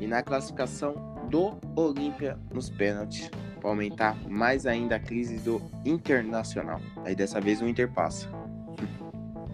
e 0.00 0.06
na 0.06 0.22
classificação 0.22 0.94
do 1.30 1.56
Olímpia 1.74 2.38
nos 2.52 2.70
pênaltis, 2.70 3.30
para 3.60 3.70
aumentar 3.70 4.16
mais 4.28 4.66
ainda 4.66 4.96
a 4.96 5.00
crise 5.00 5.38
do 5.38 5.60
Internacional. 5.84 6.80
Aí 7.04 7.14
dessa 7.14 7.40
vez 7.40 7.60
o 7.60 7.68
Inter 7.68 7.90
passa. 7.90 8.28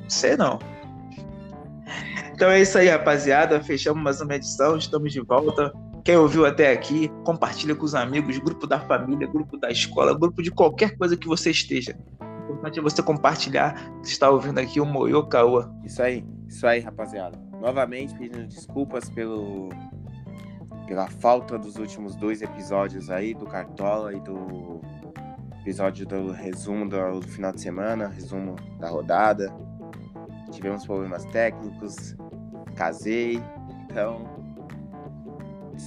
Sei 0.08 0.36
não. 0.36 0.58
Então 2.32 2.50
é 2.50 2.60
isso 2.60 2.78
aí, 2.78 2.88
rapaziada. 2.88 3.62
Fechamos 3.62 4.02
mais 4.02 4.20
uma 4.20 4.34
edição. 4.34 4.76
Estamos 4.76 5.12
de 5.12 5.20
volta. 5.20 5.72
Quem 6.04 6.16
ouviu 6.16 6.46
até 6.46 6.72
aqui, 6.72 7.08
compartilha 7.24 7.74
com 7.74 7.84
os 7.84 7.94
amigos, 7.94 8.38
grupo 8.38 8.66
da 8.66 8.80
família, 8.80 9.26
grupo 9.26 9.58
da 9.58 9.70
escola, 9.70 10.18
grupo 10.18 10.42
de 10.42 10.50
qualquer 10.50 10.96
coisa 10.96 11.16
que 11.16 11.28
você 11.28 11.50
esteja. 11.50 11.96
O 12.20 12.52
importante 12.54 12.78
é 12.78 12.82
você 12.82 13.02
compartilhar 13.02 13.74
que 14.00 14.08
está 14.08 14.30
ouvindo 14.30 14.58
aqui 14.58 14.80
o 14.80 14.86
Moyo 14.86 15.26
Caoa. 15.26 15.72
Isso 15.84 16.02
aí, 16.02 16.24
isso 16.48 16.66
aí, 16.66 16.80
rapaziada. 16.80 17.38
Novamente 17.60 18.14
pedindo 18.14 18.46
desculpas 18.46 19.10
pelo 19.10 19.68
pela 20.90 21.06
falta 21.06 21.56
dos 21.56 21.76
últimos 21.76 22.16
dois 22.16 22.42
episódios 22.42 23.10
aí 23.10 23.32
do 23.32 23.46
Cartola 23.46 24.12
e 24.12 24.18
do 24.18 24.80
episódio 25.60 26.04
do 26.04 26.32
resumo 26.32 26.88
do, 26.88 27.20
do 27.20 27.28
final 27.28 27.52
de 27.52 27.60
semana, 27.60 28.08
resumo 28.08 28.56
da 28.80 28.88
rodada. 28.88 29.54
Tivemos 30.50 30.84
problemas 30.84 31.24
técnicos, 31.26 32.16
casei, 32.74 33.40
então. 33.84 34.28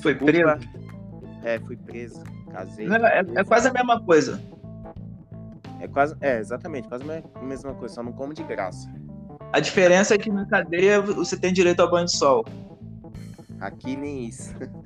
Foi 0.02 0.16
preso? 0.16 0.70
É, 1.44 1.60
fui 1.60 1.76
preso, 1.76 2.24
casei. 2.50 2.88
É, 2.88 3.20
é, 3.20 3.26
é, 3.42 3.44
quase 3.44 3.68
a 3.68 3.74
mesma 3.74 4.02
coisa. 4.06 4.42
É 5.82 5.88
quase, 5.90 6.16
é, 6.22 6.40
exatamente, 6.40 6.88
quase 6.88 7.04
a 7.36 7.44
mesma 7.44 7.74
coisa, 7.74 7.96
só 7.96 8.02
não 8.02 8.14
como 8.14 8.34
de 8.34 8.44
graça. 8.44 8.90
A 9.52 9.60
diferença 9.60 10.16
é 10.16 10.18
que 10.18 10.32
na 10.32 10.46
cadeia 10.46 11.02
você 11.02 11.36
tem 11.36 11.52
direito 11.52 11.82
ao 11.82 11.92
banho 11.92 12.06
de 12.06 12.16
sol. 12.16 12.46
Aqui 13.60 13.98
nem 13.98 14.28
isso. 14.28 14.56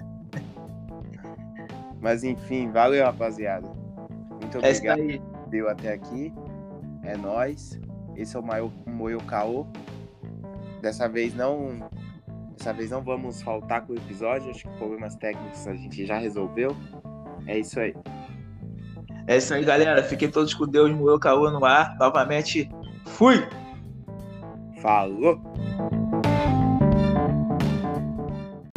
Mas 2.07 2.23
enfim, 2.23 2.71
valeu, 2.71 3.03
rapaziada. 3.03 3.67
Muito 4.41 4.55
É 4.59 4.69
obrigado 4.71 4.97
por 5.19 5.49
viu 5.49 5.67
até 5.69 5.91
aqui. 5.91 6.33
É 7.03 7.17
nóis. 7.17 7.77
Esse 8.15 8.37
é 8.37 8.39
o 8.39 8.43
Maio- 8.43 8.71
o 8.85 8.89
Moio 8.89 9.19
Caô. 9.23 9.67
Dessa 10.81 11.09
vez 11.09 11.35
não. 11.35 11.85
Dessa 12.57 12.71
vez 12.71 12.91
não 12.91 13.01
vamos 13.01 13.41
faltar 13.41 13.85
com 13.85 13.91
o 13.91 13.97
episódio. 13.97 14.49
Acho 14.51 14.63
que 14.69 14.77
problemas 14.77 15.17
técnicos 15.17 15.67
a 15.67 15.73
gente 15.73 16.05
já 16.05 16.17
resolveu. 16.17 16.73
É 17.45 17.59
isso 17.59 17.77
aí. 17.77 17.93
É 19.27 19.35
isso 19.35 19.53
aí, 19.53 19.65
galera. 19.65 20.01
Fiquem 20.01 20.31
todos 20.31 20.53
com 20.53 20.65
Deus, 20.65 20.89
Moyo 20.93 21.19
Caoa 21.19 21.51
no 21.51 21.65
ar. 21.65 21.97
Novamente, 21.99 22.69
fui! 23.05 23.45
Falou! 24.81 25.41